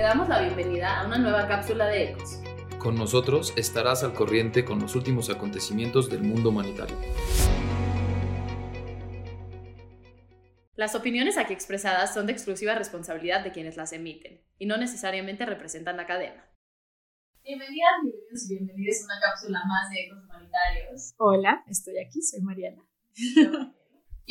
te 0.00 0.04
damos 0.04 0.30
la 0.30 0.40
bienvenida 0.40 0.98
a 0.98 1.06
una 1.06 1.18
nueva 1.18 1.46
cápsula 1.46 1.84
de 1.84 2.04
Ecos. 2.04 2.40
Con 2.78 2.94
nosotros 2.94 3.52
estarás 3.58 4.02
al 4.02 4.14
corriente 4.14 4.64
con 4.64 4.80
los 4.80 4.96
últimos 4.96 5.28
acontecimientos 5.28 6.08
del 6.08 6.22
mundo 6.22 6.48
humanitario. 6.48 6.96
Las 10.74 10.94
opiniones 10.94 11.36
aquí 11.36 11.52
expresadas 11.52 12.14
son 12.14 12.24
de 12.24 12.32
exclusiva 12.32 12.74
responsabilidad 12.74 13.44
de 13.44 13.52
quienes 13.52 13.76
las 13.76 13.92
emiten 13.92 14.40
y 14.56 14.64
no 14.64 14.78
necesariamente 14.78 15.44
representan 15.44 15.98
la 15.98 16.06
cadena. 16.06 16.48
Bienvenidas, 17.44 17.90
bienvenidos 18.02 18.50
y 18.50 18.54
bienvenidos 18.54 19.02
a 19.02 19.04
una 19.04 19.20
cápsula 19.20 19.62
más 19.66 19.90
de 19.90 20.00
Ecos 20.00 20.24
Humanitarios. 20.24 21.12
Hola, 21.18 21.62
estoy 21.68 21.98
aquí, 21.98 22.22
soy 22.22 22.40
Mariana. 22.40 22.82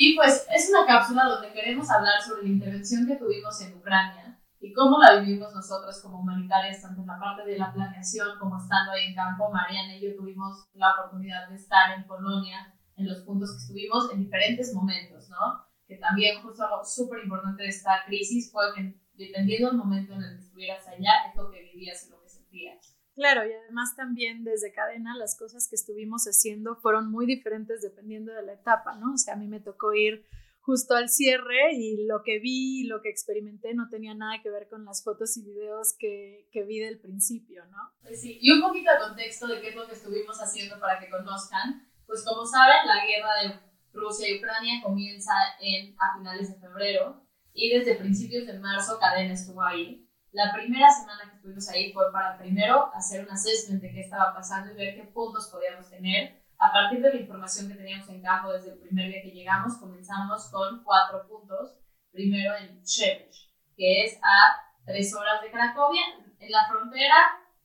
Y 0.02 0.16
pues 0.16 0.48
es 0.56 0.70
una 0.70 0.86
cápsula 0.88 1.26
donde 1.26 1.52
queremos 1.52 1.92
hablar 1.92 2.22
sobre 2.26 2.44
la 2.44 2.50
intervención 2.50 3.06
que 3.06 3.18
tuvimos 3.18 3.60
en 3.60 3.76
Ucrania 3.76 4.39
y 4.62 4.74
cómo 4.74 5.00
la 5.00 5.22
vivimos 5.22 5.54
nosotros 5.54 6.02
como 6.02 6.20
humanitarias, 6.20 6.82
tanto 6.82 7.02
en 7.02 7.08
la 7.08 7.20
parte 7.20 7.50
de 7.50 7.58
la 7.58 7.72
planeación 7.74 8.38
como 8.40 8.58
estando 8.58 8.92
ahí 8.92 9.08
en 9.08 9.16
campo. 9.16 9.50
Mariana 9.50 9.96
y 9.96 10.02
yo 10.02 10.16
tuvimos 10.16 10.68
la 10.74 10.94
oportunidad 10.94 11.48
de 11.48 11.56
estar 11.56 11.98
en 11.98 12.06
Polonia 12.06 12.76
en 12.98 13.08
los 13.08 13.20
puntos 13.20 13.52
que 13.52 13.58
estuvimos 13.58 14.12
en 14.12 14.26
diferentes 14.26 14.74
momentos, 14.74 15.30
¿no? 15.30 15.66
Que 15.88 15.96
también 15.96 16.42
justo 16.42 16.64
algo 16.64 16.84
súper 16.84 17.24
importante 17.24 17.64
de 17.64 17.70
esta 17.70 18.04
crisis 18.06 18.52
fue 18.52 18.66
que 18.76 19.00
dependiendo 19.14 19.70
del 19.70 19.78
momento 19.78 20.14
en 20.14 20.24
el 20.24 20.36
que 20.36 20.44
estuvieras 20.44 20.86
allá, 20.88 21.12
es 21.30 21.36
lo 21.36 21.50
que 21.50 21.62
vivías 21.62 22.06
y 22.06 22.12
lo 22.12 22.22
que 22.22 22.30
sentías. 22.30 22.98
Claro, 23.16 23.46
y 23.46 23.52
además 23.54 23.96
también 23.96 24.44
desde 24.44 24.74
cadena 24.74 25.16
las 25.16 25.38
cosas 25.38 25.68
que 25.68 25.76
estuvimos 25.76 26.26
haciendo 26.26 26.76
fueron 26.76 27.12
muy 27.12 27.26
diferentes 27.26 27.82
dependiendo 27.82 28.34
de 28.34 28.44
la 28.44 28.54
etapa, 28.54 28.96
¿no? 28.96 29.14
O 29.14 29.18
sea, 29.18 29.34
a 29.34 29.38
mí 29.38 29.48
me 29.48 29.60
tocó 29.60 29.94
ir 29.94 30.26
justo 30.70 30.94
al 30.94 31.10
cierre 31.10 31.74
y 31.74 32.06
lo 32.06 32.22
que 32.24 32.38
vi 32.38 32.82
y 32.82 32.84
lo 32.84 33.02
que 33.02 33.10
experimenté 33.10 33.74
no 33.74 33.90
tenía 33.90 34.14
nada 34.14 34.40
que 34.44 34.52
ver 34.52 34.70
con 34.70 34.86
las 34.86 35.04
fotos 35.04 35.36
y 35.36 35.42
videos 35.42 35.96
que, 35.98 36.48
que 36.52 36.64
vi 36.64 36.78
del 36.78 37.00
principio, 37.00 37.66
¿no? 37.72 37.92
Pues 38.04 38.22
sí, 38.22 38.38
y 38.40 38.52
un 38.52 38.62
poquito 38.62 38.92
de 38.92 39.00
contexto 39.00 39.48
de 39.48 39.62
qué 39.62 39.70
es 39.70 39.76
lo 39.76 39.88
que 39.88 39.96
estuvimos 39.96 40.38
haciendo 40.40 40.80
para 40.80 41.00
que 41.00 41.10
conozcan. 41.10 41.90
Pues 42.06 42.24
como 42.24 42.46
saben, 42.46 42.86
la 42.86 43.04
guerra 43.04 43.34
de 43.42 43.60
Rusia 43.94 44.30
y 44.30 44.38
Ucrania 44.38 44.84
comienza 44.84 45.34
en, 45.60 45.96
a 45.98 46.20
finales 46.20 46.54
de 46.54 46.60
febrero 46.60 47.26
y 47.52 47.72
desde 47.72 47.96
principios 47.96 48.46
de 48.46 48.60
marzo 48.60 49.00
Cadena 49.00 49.34
estuvo 49.34 49.64
ahí. 49.64 50.08
La 50.32 50.54
primera 50.54 50.92
semana 50.92 51.32
que 51.32 51.38
estuvimos 51.38 51.68
ahí 51.70 51.92
fue 51.94 52.12
para 52.12 52.38
primero 52.38 52.92
hacer 52.94 53.26
un 53.26 53.32
assessment 53.32 53.82
de 53.82 53.92
qué 53.92 54.02
estaba 54.02 54.36
pasando 54.36 54.72
y 54.72 54.76
ver 54.76 54.96
qué 54.96 55.06
puntos 55.06 55.50
podíamos 55.52 55.90
tener. 55.90 56.39
A 56.60 56.74
partir 56.74 57.02
de 57.02 57.14
la 57.14 57.22
información 57.22 57.70
que 57.70 57.76
teníamos 57.76 58.10
en 58.10 58.22
campo 58.22 58.52
desde 58.52 58.74
el 58.74 58.80
primer 58.80 59.08
día 59.08 59.22
que 59.22 59.32
llegamos, 59.32 59.78
comenzamos 59.78 60.50
con 60.52 60.84
cuatro 60.84 61.26
puntos. 61.26 61.80
Primero 62.12 62.54
en 62.56 62.82
Przemyśl, 62.82 63.50
que 63.78 64.04
es 64.04 64.20
a 64.22 64.60
tres 64.84 65.16
horas 65.16 65.42
de 65.42 65.52
Cracovia, 65.52 66.02
en 66.38 66.52
la 66.52 66.68
frontera 66.68 67.16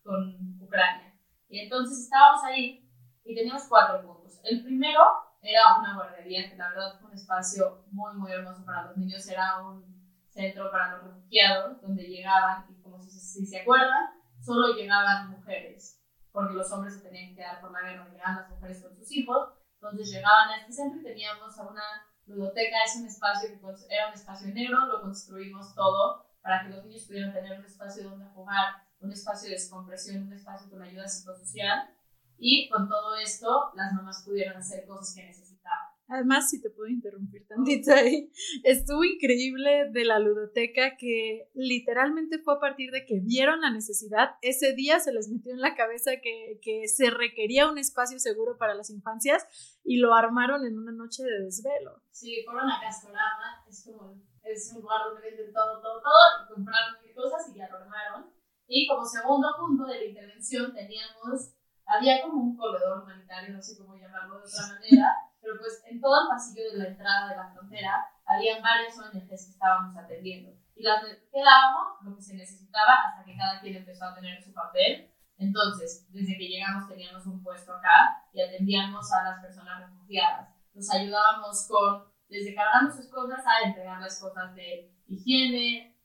con 0.04 0.60
Ucrania. 0.60 1.12
Y 1.48 1.60
entonces 1.60 2.04
estábamos 2.04 2.44
ahí 2.44 2.88
y 3.24 3.34
teníamos 3.34 3.64
cuatro 3.68 4.06
puntos. 4.06 4.38
El 4.44 4.62
primero 4.62 5.00
era 5.42 5.76
una 5.78 5.96
guardería, 5.96 6.48
que 6.48 6.56
la 6.56 6.68
verdad 6.68 6.98
fue 7.00 7.10
un 7.10 7.14
espacio 7.16 7.84
muy, 7.90 8.14
muy 8.14 8.30
hermoso 8.30 8.64
para 8.64 8.86
los 8.86 8.96
niños. 8.96 9.26
Era 9.26 9.60
un 9.60 9.84
centro 10.28 10.70
para 10.70 10.98
los 10.98 11.04
refugiados, 11.06 11.82
donde 11.82 12.04
llegaban, 12.04 12.66
y 12.70 12.80
como 12.80 13.02
si, 13.02 13.10
si, 13.10 13.44
se 13.44 13.60
acuerdan, 13.60 14.10
solo 14.40 14.74
llegaban 14.74 15.30
mujeres, 15.30 16.00
porque 16.34 16.54
los 16.54 16.70
hombres 16.72 16.94
se 16.94 17.00
tenían 17.00 17.28
que 17.28 17.36
quedar 17.36 17.60
por 17.60 17.70
la 17.70 17.80
guerra, 17.80 18.08
llegaban 18.10 18.40
las 18.40 18.50
mujeres 18.50 18.82
con 18.82 18.92
sus 18.92 19.08
hijos, 19.12 19.50
entonces 19.74 20.10
llegaban 20.10 20.48
a 20.50 20.56
este 20.56 20.72
centro 20.72 21.00
y 21.00 21.04
teníamos 21.04 21.56
una 21.58 21.84
ludoteca, 22.26 22.76
es 22.84 22.96
un 22.96 23.06
espacio 23.06 23.50
que 23.50 23.94
era 23.94 24.08
un 24.08 24.14
espacio 24.14 24.52
negro, 24.52 24.84
lo 24.86 25.00
construimos 25.00 25.72
todo 25.76 26.26
para 26.42 26.64
que 26.64 26.70
los 26.70 26.84
niños 26.84 27.04
pudieran 27.04 27.32
tener 27.32 27.56
un 27.56 27.64
espacio 27.64 28.10
donde 28.10 28.26
jugar, 28.30 28.82
un 28.98 29.12
espacio 29.12 29.48
de 29.48 29.54
descompresión, 29.54 30.24
un 30.24 30.32
espacio 30.32 30.68
con 30.68 30.82
ayuda 30.82 31.06
psicosocial, 31.06 31.88
y 32.36 32.68
con 32.68 32.88
todo 32.88 33.14
esto 33.14 33.70
las 33.76 33.92
mamás 33.92 34.24
pudieron 34.24 34.56
hacer 34.56 34.88
cosas 34.88 35.14
que 35.14 35.26
necesitaban. 35.26 35.83
Además, 36.08 36.50
si 36.50 36.60
te 36.60 36.70
puedo 36.70 36.88
interrumpir 36.88 37.46
tantito 37.46 37.92
ahí, 37.92 38.30
estuvo 38.62 39.04
increíble 39.04 39.90
de 39.90 40.04
la 40.04 40.18
ludoteca 40.18 40.96
que 40.96 41.48
literalmente 41.54 42.38
fue 42.38 42.54
a 42.54 42.60
partir 42.60 42.90
de 42.90 43.06
que 43.06 43.20
vieron 43.20 43.60
la 43.62 43.70
necesidad, 43.70 44.36
ese 44.42 44.74
día 44.74 45.00
se 45.00 45.12
les 45.12 45.30
metió 45.30 45.52
en 45.52 45.60
la 45.60 45.74
cabeza 45.74 46.12
que, 46.22 46.58
que 46.60 46.88
se 46.88 47.10
requería 47.10 47.70
un 47.70 47.78
espacio 47.78 48.18
seguro 48.18 48.58
para 48.58 48.74
las 48.74 48.90
infancias 48.90 49.46
y 49.82 49.96
lo 49.96 50.14
armaron 50.14 50.66
en 50.66 50.78
una 50.78 50.92
noche 50.92 51.22
de 51.22 51.40
desvelo. 51.40 52.02
Sí, 52.10 52.42
fueron 52.44 52.70
a 52.70 52.80
Castorama, 52.80 53.64
es 53.68 53.84
como, 53.84 54.20
es 54.42 54.72
un 54.74 54.82
lugar 54.82 55.00
donde 55.06 55.22
venden 55.22 55.52
todo, 55.52 55.80
todo, 55.80 56.02
todo, 56.02 56.44
y 56.44 56.54
compraron 56.54 56.96
cosas 57.14 57.48
y 57.48 57.58
ya 57.58 57.68
lo 57.68 57.78
armaron. 57.78 58.30
Y 58.66 58.86
como 58.86 59.04
segundo 59.04 59.48
punto 59.58 59.84
de 59.86 59.98
la 59.98 60.04
intervención 60.04 60.74
teníamos, 60.74 61.54
había 61.86 62.22
como 62.22 62.42
un 62.42 62.56
corredor 62.56 63.02
humanitario, 63.02 63.54
no 63.54 63.62
sé 63.62 63.78
cómo 63.78 63.96
llamarlo 63.96 64.40
de 64.40 64.46
otra 64.46 64.74
manera, 64.74 65.14
pero 65.44 65.60
pues 65.60 65.84
en 65.86 66.00
todo 66.00 66.22
el 66.22 66.28
pasillo 66.28 66.72
de 66.72 66.78
la 66.78 66.88
entrada 66.88 67.28
de 67.28 67.36
la 67.36 67.52
frontera 67.52 68.08
habían 68.24 68.62
varias 68.62 68.98
ONGs 68.98 69.28
que 69.28 69.34
estábamos 69.34 69.94
atendiendo 69.96 70.50
y 70.74 70.82
las 70.82 71.04
quedábamos 71.30 72.02
lo 72.02 72.16
que 72.16 72.22
se 72.22 72.34
necesitaba 72.34 72.94
hasta 73.06 73.24
que 73.24 73.36
cada 73.36 73.60
quien 73.60 73.76
empezó 73.76 74.06
a 74.06 74.14
tener 74.14 74.42
su 74.42 74.52
papel. 74.52 75.10
Entonces, 75.36 76.06
desde 76.10 76.36
que 76.36 76.48
llegamos 76.48 76.88
teníamos 76.88 77.26
un 77.26 77.42
puesto 77.42 77.74
acá 77.74 78.24
y 78.32 78.40
atendíamos 78.40 79.12
a 79.12 79.24
las 79.24 79.40
personas 79.40 79.80
refugiadas. 79.80 80.48
Nos 80.72 80.90
ayudábamos 80.90 81.68
con, 81.68 82.04
desde 82.28 82.54
cargando 82.54 82.90
sus 82.90 83.08
cosas 83.08 83.44
a 83.46 83.68
entregarles 83.68 84.18
cosas 84.18 84.54
de 84.54 84.90
higiene. 85.06 85.96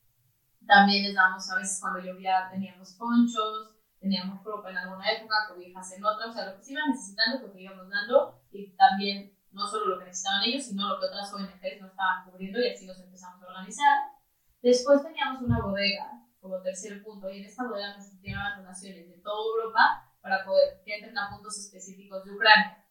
También 0.66 1.04
les 1.04 1.14
damos, 1.14 1.50
a 1.50 1.56
veces 1.56 1.80
cuando 1.80 2.00
llovía 2.00 2.48
teníamos 2.50 2.92
ponchos, 2.94 3.74
teníamos 4.00 4.42
ropa 4.42 4.70
en 4.70 4.78
alguna 4.78 5.12
época, 5.12 5.46
cobijas 5.48 5.92
en 5.92 6.04
otra, 6.04 6.26
o 6.26 6.32
sea, 6.32 6.50
lo 6.50 6.56
que 6.56 6.62
se 6.64 6.72
iba 6.72 6.86
necesitando, 6.86 7.46
lo 7.46 7.52
que 7.52 7.60
íbamos 7.60 7.88
dando, 7.88 8.42
y 8.50 8.74
también 8.74 9.36
no 9.52 9.66
solo 9.66 9.94
lo 9.94 9.98
que 9.98 10.06
necesitaban 10.06 10.44
ellos, 10.44 10.64
sino 10.64 10.88
lo 10.88 10.98
que 10.98 11.06
otras 11.06 11.32
ONGs 11.32 11.80
no 11.80 11.86
estaban 11.86 12.24
cubriendo, 12.24 12.60
y 12.60 12.70
así 12.70 12.86
nos 12.86 12.98
empezamos 12.98 13.42
a 13.42 13.46
organizar. 13.46 13.98
Después 14.62 15.02
teníamos 15.02 15.42
una 15.42 15.60
bodega 15.60 16.26
como 16.40 16.62
tercer 16.62 17.02
punto, 17.04 17.30
y 17.30 17.40
en 17.40 17.44
esta 17.44 17.68
bodega 17.68 17.96
nos 17.96 18.10
llegaban 18.20 18.62
donaciones 18.62 19.06
de 19.06 19.18
toda 19.18 19.36
Europa 19.36 20.10
para 20.22 20.44
poder 20.44 20.82
que 20.82 20.96
entren 20.96 21.16
a 21.18 21.30
puntos 21.30 21.58
específicos 21.58 22.24
de 22.24 22.32
Ucrania. 22.32 22.86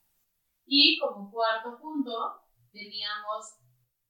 Y 0.65 0.99
como 0.99 1.31
cuarto 1.31 1.79
punto, 1.79 2.43
teníamos 2.71 3.57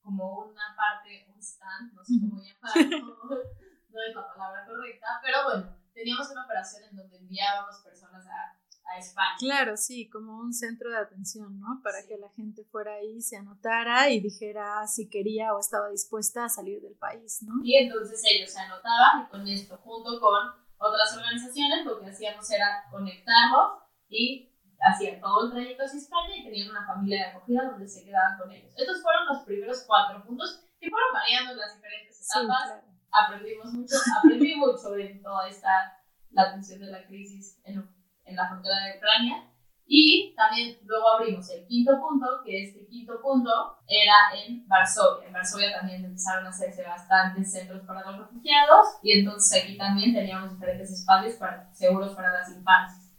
como 0.01 0.39
una 0.39 0.75
parte, 0.75 1.25
un 1.29 1.39
stand, 1.39 1.93
no 1.93 2.03
sé 2.03 2.13
cómo 2.19 2.41
llamarlo, 2.41 3.15
no 3.89 4.01
es 4.01 4.15
la 4.15 4.27
palabra 4.27 4.65
correcta, 4.65 5.07
pero 5.23 5.37
bueno, 5.45 5.78
teníamos 5.99 6.31
una 6.31 6.45
operación 6.45 6.83
en 6.89 6.95
donde 6.95 7.17
enviábamos 7.17 7.77
personas 7.83 8.25
a, 8.25 8.55
a 8.89 8.97
España. 8.97 9.35
Claro, 9.37 9.75
sí, 9.75 10.09
como 10.09 10.39
un 10.39 10.53
centro 10.53 10.89
de 10.89 10.97
atención, 10.97 11.59
¿no? 11.59 11.81
Para 11.83 12.01
sí. 12.01 12.07
que 12.07 12.17
la 12.17 12.29
gente 12.29 12.63
fuera 12.71 12.93
ahí, 12.93 13.21
se 13.21 13.35
anotara 13.35 14.09
y 14.09 14.21
dijera 14.21 14.87
si 14.87 15.09
quería 15.09 15.53
o 15.53 15.59
estaba 15.59 15.89
dispuesta 15.89 16.45
a 16.45 16.49
salir 16.49 16.81
del 16.81 16.95
país, 16.95 17.43
¿no? 17.43 17.59
Y 17.63 17.75
entonces 17.75 18.23
ellos 18.25 18.49
se 18.49 18.59
anotaban 18.59 19.23
y 19.23 19.29
con 19.29 19.47
esto, 19.47 19.77
junto 19.77 20.19
con 20.21 20.53
otras 20.77 21.17
organizaciones, 21.17 21.85
lo 21.85 21.99
que 21.99 22.07
hacíamos 22.07 22.49
era 22.49 22.85
conectarlos 22.89 23.83
y 24.07 24.55
hacían 24.79 25.19
todo 25.19 25.47
el 25.47 25.51
trayecto 25.51 25.83
hacia 25.83 25.99
España 25.99 26.37
y 26.37 26.43
tenían 26.45 26.69
una 26.69 26.87
familia 26.87 27.17
de 27.17 27.31
acogida 27.31 27.65
donde 27.65 27.87
se 27.87 28.05
quedaban 28.05 28.37
con 28.37 28.49
ellos. 28.49 28.71
Estos 28.77 29.01
fueron 29.01 29.25
los 29.27 29.43
primeros 29.43 29.83
cuatro 29.85 30.23
puntos 30.23 30.63
que 30.79 30.89
fueron 30.89 31.09
variando 31.11 31.51
en 31.51 31.57
las 31.57 31.75
diferentes 31.75 32.21
etapas. 32.21 32.63
Sí, 32.63 32.67
claro 32.69 32.88
aprendimos 33.11 33.73
mucho, 33.73 33.95
aprendí 34.17 34.55
mucho 34.55 34.95
en 34.95 35.21
toda 35.21 35.47
esta, 35.47 35.97
la 36.31 36.43
atención 36.43 36.79
de 36.79 36.87
la 36.87 37.05
crisis 37.05 37.59
en, 37.63 37.83
en 38.25 38.35
la 38.35 38.47
frontera 38.47 38.85
de 38.85 38.97
Ucrania. 38.97 39.45
Y 39.91 40.35
también 40.35 40.77
luego 40.83 41.09
abrimos 41.09 41.49
el 41.49 41.65
quinto 41.65 41.99
punto, 41.99 42.43
que 42.45 42.63
este 42.63 42.85
quinto 42.85 43.19
punto 43.19 43.49
era 43.87 44.13
en 44.35 44.67
Varsovia. 44.67 45.25
En 45.25 45.33
Varsovia 45.33 45.75
también 45.75 46.05
empezaron 46.05 46.45
a 46.45 46.49
hacerse 46.49 46.83
bastantes 46.83 47.51
centros 47.51 47.81
para 47.87 48.05
los 48.05 48.19
refugiados 48.19 48.85
y 49.01 49.17
entonces 49.17 49.63
aquí 49.63 49.77
también 49.79 50.13
teníamos 50.13 50.51
diferentes 50.51 50.91
espacios 50.91 51.37
para, 51.37 51.73
seguros 51.73 52.13
para 52.13 52.31
las 52.31 52.51
infancias. 52.51 53.15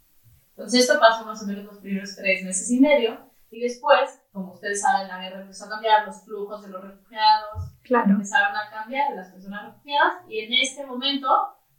Entonces 0.51 0.81
esto 0.81 0.97
pasó 0.97 1.25
más 1.25 1.43
o 1.43 1.45
menos 1.45 1.65
los 1.65 1.79
primeros 1.79 2.15
tres 2.15 2.41
meses 2.45 2.71
y 2.71 2.79
medio 2.79 3.29
y 3.49 3.59
después, 3.59 4.21
como 4.31 4.53
ustedes 4.53 4.81
saben, 4.81 5.09
la 5.09 5.19
guerra 5.19 5.41
empezó 5.41 5.65
a 5.65 5.71
cambiar, 5.71 6.07
los 6.07 6.23
flujos 6.23 6.61
de 6.61 6.69
los 6.69 6.81
refugiados 6.81 7.70
claro. 7.91 8.11
empezaron 8.11 8.55
a 8.55 8.69
cambiar 8.69 9.13
las 9.15 9.31
personas 9.31 9.65
refugiadas 9.65 10.23
y 10.29 10.39
en 10.39 10.53
este 10.53 10.85
momento 10.85 11.27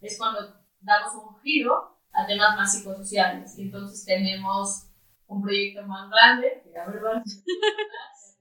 es 0.01 0.19
cuando 0.19 0.41
damos 0.81 1.15
un 1.15 1.41
giro 1.41 1.99
a 2.13 2.27
temas 2.27 2.57
más 2.57 2.73
psicosociales. 2.73 3.59
Y 3.59 3.63
entonces 3.63 4.05
tenemos 4.05 4.89
un 5.27 5.43
proyecto 5.43 5.83
más 5.87 6.11
grande, 6.11 6.61
que 6.63 6.71
la 6.71 6.87
verdad... 6.91 7.23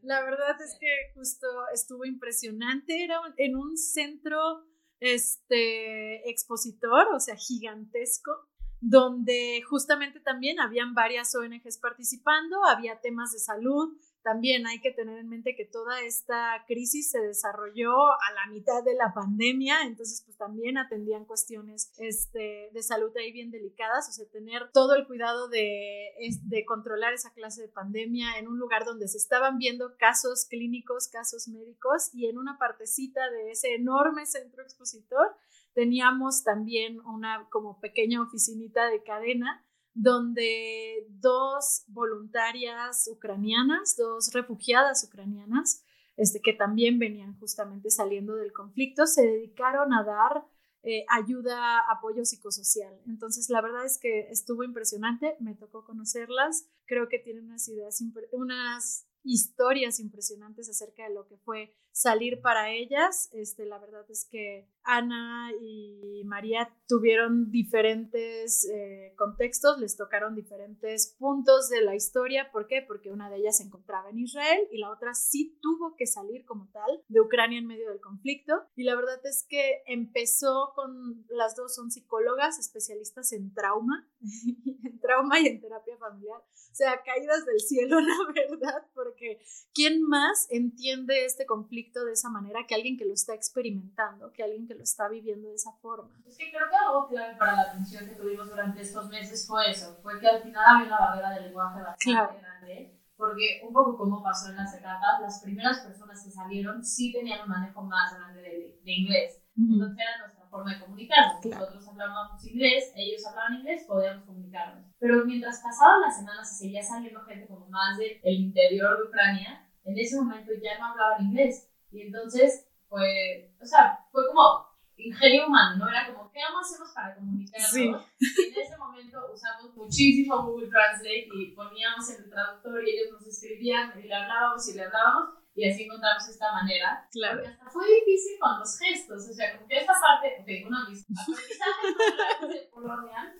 la 0.01 0.21
verdad 0.23 0.61
es 0.61 0.77
que 0.79 1.13
justo 1.15 1.47
estuvo 1.73 2.05
impresionante, 2.05 3.03
era 3.03 3.21
en 3.37 3.55
un 3.55 3.77
centro 3.77 4.65
este, 4.99 6.29
expositor, 6.29 7.07
o 7.13 7.19
sea, 7.19 7.35
gigantesco, 7.35 8.31
donde 8.79 9.61
justamente 9.67 10.19
también 10.19 10.59
habían 10.59 10.93
varias 10.93 11.35
ONGs 11.35 11.77
participando, 11.79 12.65
había 12.65 12.99
temas 12.99 13.31
de 13.31 13.39
salud, 13.39 13.95
también 14.23 14.67
hay 14.67 14.79
que 14.79 14.91
tener 14.91 15.17
en 15.17 15.29
mente 15.29 15.55
que 15.55 15.65
toda 15.65 16.01
esta 16.01 16.63
crisis 16.67 17.11
se 17.11 17.19
desarrolló 17.19 17.91
a 18.11 18.33
la 18.35 18.51
mitad 18.51 18.83
de 18.83 18.93
la 18.93 19.13
pandemia, 19.13 19.83
entonces 19.83 20.23
pues 20.25 20.37
también 20.37 20.77
atendían 20.77 21.25
cuestiones 21.25 21.91
este, 21.97 22.69
de 22.71 22.83
salud 22.83 23.11
ahí 23.17 23.31
bien 23.31 23.51
delicadas, 23.51 24.09
o 24.09 24.11
sea, 24.11 24.25
tener 24.31 24.71
todo 24.71 24.95
el 24.95 25.07
cuidado 25.07 25.47
de, 25.49 26.11
de 26.43 26.65
controlar 26.65 27.13
esa 27.13 27.33
clase 27.33 27.61
de 27.61 27.67
pandemia 27.67 28.37
en 28.37 28.47
un 28.47 28.59
lugar 28.59 28.85
donde 28.85 29.07
se 29.07 29.17
estaban 29.17 29.57
viendo 29.57 29.97
casos 29.97 30.45
clínicos, 30.49 31.07
casos 31.07 31.47
médicos 31.47 32.09
y 32.13 32.27
en 32.27 32.37
una 32.37 32.57
partecita 32.57 33.29
de 33.29 33.51
ese 33.51 33.75
enorme 33.75 34.25
centro 34.25 34.63
expositor 34.63 35.35
teníamos 35.73 36.43
también 36.43 36.99
una 37.01 37.47
como 37.49 37.79
pequeña 37.79 38.21
oficinita 38.21 38.87
de 38.87 39.03
cadena 39.03 39.65
donde 39.93 41.05
dos 41.09 41.83
voluntarias 41.87 43.07
ucranianas, 43.11 43.95
dos 43.97 44.33
refugiadas 44.33 45.03
ucranianas, 45.03 45.83
este, 46.17 46.41
que 46.41 46.53
también 46.53 46.99
venían 46.99 47.37
justamente 47.39 47.89
saliendo 47.89 48.35
del 48.35 48.53
conflicto, 48.53 49.07
se 49.07 49.23
dedicaron 49.25 49.93
a 49.93 50.03
dar 50.03 50.45
eh, 50.83 51.05
ayuda, 51.09 51.79
apoyo 51.91 52.25
psicosocial. 52.25 52.99
Entonces, 53.05 53.49
la 53.49 53.61
verdad 53.61 53.85
es 53.85 53.99
que 53.99 54.27
estuvo 54.31 54.63
impresionante, 54.63 55.35
me 55.39 55.53
tocó 55.53 55.85
conocerlas, 55.85 56.65
creo 56.85 57.07
que 57.07 57.19
tienen 57.19 57.45
unas 57.45 57.67
ideas, 57.67 58.03
unas 58.31 59.07
historias 59.23 59.99
impresionantes 59.99 60.69
acerca 60.69 61.03
de 61.07 61.13
lo 61.13 61.27
que 61.27 61.37
fue 61.37 61.75
salir 61.91 62.41
para 62.41 62.71
ellas. 62.71 63.29
Este, 63.33 63.65
la 63.65 63.77
verdad 63.77 64.05
es 64.09 64.25
que 64.25 64.67
Ana 64.83 65.51
y 65.61 66.23
María 66.25 66.69
tuvieron 66.87 67.51
diferentes 67.51 68.69
eh, 68.69 69.13
contextos, 69.17 69.79
les 69.79 69.95
tocaron 69.95 70.35
diferentes 70.35 71.15
puntos 71.17 71.69
de 71.69 71.81
la 71.81 71.95
historia. 71.95 72.51
¿Por 72.51 72.67
qué? 72.67 72.83
Porque 72.85 73.11
una 73.11 73.29
de 73.29 73.37
ellas 73.37 73.57
se 73.57 73.63
encontraba 73.63 74.09
en 74.09 74.19
Israel 74.19 74.67
y 74.71 74.77
la 74.77 74.91
otra 74.91 75.13
sí 75.13 75.57
tuvo 75.61 75.95
que 75.95 76.05
salir 76.05 76.45
como 76.45 76.69
tal 76.71 77.03
de 77.07 77.21
Ucrania 77.21 77.59
en 77.59 77.67
medio 77.67 77.89
del 77.89 78.01
conflicto. 78.01 78.53
Y 78.75 78.83
la 78.83 78.95
verdad 78.95 79.19
es 79.25 79.45
que 79.47 79.83
empezó 79.85 80.73
con, 80.75 81.25
las 81.29 81.55
dos 81.55 81.75
son 81.75 81.91
psicólogas, 81.91 82.59
especialistas 82.59 83.31
en 83.33 83.53
trauma, 83.53 84.07
en 84.83 84.99
trauma 84.99 85.39
y 85.39 85.47
en 85.47 85.61
terapia 85.61 85.97
familiar. 85.97 86.39
O 86.39 86.75
sea, 86.75 87.01
caídas 87.03 87.45
del 87.45 87.59
cielo, 87.59 87.99
la 88.01 88.17
verdad, 88.33 88.87
porque 88.93 89.39
¿quién 89.73 90.01
más 90.03 90.47
entiende 90.49 91.25
este 91.25 91.45
conflicto? 91.45 91.71
de 92.05 92.13
esa 92.13 92.29
manera 92.29 92.65
que 92.67 92.75
alguien 92.75 92.97
que 92.97 93.05
lo 93.05 93.13
está 93.13 93.33
experimentando, 93.33 94.31
que 94.33 94.43
alguien 94.43 94.67
lo 94.75 94.83
está 94.83 95.07
viviendo 95.07 95.49
de 95.49 95.55
esa 95.55 95.71
forma. 95.81 96.09
Es 96.25 96.37
que 96.37 96.51
creo 96.51 96.69
que 96.69 96.75
algo 96.75 97.07
clave 97.07 97.35
para 97.37 97.55
la 97.55 97.61
atención 97.63 98.07
que 98.07 98.15
tuvimos 98.15 98.49
durante 98.49 98.81
estos 98.81 99.09
meses 99.09 99.45
fue 99.47 99.69
eso, 99.69 99.97
fue 100.01 100.19
que 100.19 100.27
al 100.27 100.41
final 100.41 100.63
había 100.67 100.87
una 100.87 100.99
barrera 100.99 101.29
de 101.31 101.41
lenguaje 101.41 101.81
bastante 101.81 102.39
grande, 102.39 102.99
porque 103.15 103.61
un 103.67 103.73
poco 103.73 103.97
como 103.97 104.23
pasó 104.23 104.49
en 104.49 104.57
las 104.57 104.73
etapas, 104.73 105.21
las 105.21 105.41
primeras 105.41 105.79
personas 105.79 106.23
que 106.23 106.31
salieron 106.31 106.83
sí 106.83 107.11
tenían 107.13 107.41
un 107.43 107.49
manejo 107.49 107.81
más 107.83 108.15
grande 108.15 108.41
de, 108.41 108.79
de 108.83 108.91
inglés, 108.91 109.41
entonces 109.57 109.97
era 109.97 110.17
nuestra 110.19 110.45
forma 110.47 110.73
de 110.73 110.79
comunicarnos. 110.79 111.45
Nosotros 111.45 111.87
hablábamos 111.87 112.45
inglés, 112.45 112.91
ellos 112.95 113.25
hablaban 113.27 113.55
inglés, 113.55 113.85
podíamos 113.87 114.25
comunicarnos. 114.25 114.85
Pero 114.99 115.25
mientras 115.25 115.61
pasaban 115.61 116.01
las 116.01 116.17
semanas 116.17 116.51
y 116.53 116.63
seguía 116.63 116.83
saliendo 116.83 117.21
gente 117.21 117.47
como 117.47 117.67
más 117.67 117.97
del 117.97 118.19
interior 118.23 118.97
de 118.97 119.03
Ucrania, 119.09 119.69
en 119.83 119.97
ese 119.97 120.17
momento 120.17 120.51
ya 120.61 120.79
no 120.79 120.85
hablaban 120.85 121.25
inglés. 121.25 121.69
Y 121.91 122.01
entonces, 122.01 122.67
fue, 122.91 123.49
o 123.61 123.65
sea, 123.65 124.05
fue 124.11 124.27
como 124.27 124.67
ingenio 124.97 125.47
humano, 125.47 125.77
¿no? 125.77 125.89
Era 125.89 126.07
como, 126.07 126.29
¿qué 126.29 126.41
hacemos 126.41 126.91
para 126.93 127.15
comunicarnos? 127.15 127.75
Y 127.77 127.87
en 127.87 128.61
ese 128.61 128.77
momento 128.77 129.31
usamos 129.33 129.73
muchísimo 129.73 130.43
Google 130.43 130.69
Translate 130.69 131.29
y 131.33 131.55
poníamos 131.55 132.09
en 132.09 132.25
el 132.25 132.29
traductor 132.29 132.85
y 132.85 132.91
ellos 132.91 133.13
nos 133.13 133.25
escribían 133.25 133.97
y 133.97 134.03
le 134.03 134.13
hablábamos 134.13 134.67
y 134.67 134.73
le 134.75 134.83
hablábamos 134.83 135.29
y 135.55 135.69
así 135.69 135.83
encontramos 135.83 136.27
esta 136.27 136.51
manera. 136.51 137.07
Claro. 137.11 137.41
Y 137.41 137.47
hasta 137.47 137.69
fue 137.69 137.85
difícil 137.87 138.37
con 138.39 138.59
los 138.59 138.77
gestos, 138.77 139.29
o 139.29 139.33
sea, 139.33 139.55
como 139.55 139.69
que 139.69 139.77
esta 139.77 139.93
parte, 139.93 140.37
ok, 140.41 140.67
uno 140.67 140.83
de 140.83 140.89
mis 140.91 141.05
aprendizajes 141.05 142.49
de 142.49 142.69
Polonia, 142.73 143.35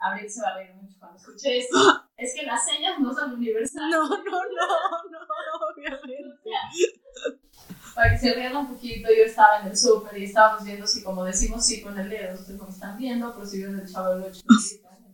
Abril 0.00 0.30
se 0.30 0.40
va 0.40 0.48
a 0.48 0.54
reír 0.54 0.74
mucho 0.74 0.96
cuando 0.98 1.18
escuche 1.18 1.58
esto, 1.58 1.76
es 2.16 2.34
que 2.34 2.46
las 2.46 2.64
señas 2.64 2.98
no 2.98 3.12
son 3.12 3.34
universales. 3.34 3.90
No, 3.90 4.08
no, 4.08 4.16
no, 4.16 4.44
no, 5.10 5.18
obviamente 5.74 6.50
para 7.98 8.12
que 8.12 8.18
se 8.18 8.32
vean 8.32 8.56
un 8.56 8.68
poquito, 8.68 9.08
yo 9.08 9.24
estaba 9.24 9.58
en 9.58 9.66
el 9.66 9.76
súper 9.76 10.16
y 10.18 10.26
estábamos 10.26 10.62
viendo 10.62 10.86
si 10.86 11.02
como 11.02 11.24
decimos 11.24 11.66
sí 11.66 11.82
con 11.82 11.98
el 11.98 12.08
dedo, 12.08 12.34
ustedes 12.34 12.56
como 12.56 12.70
están 12.70 12.96
viendo, 12.96 13.34
pero 13.34 13.44
si 13.44 13.60
el 13.60 13.92
chavo 13.92 14.10
del 14.10 14.22
8, 14.22 14.40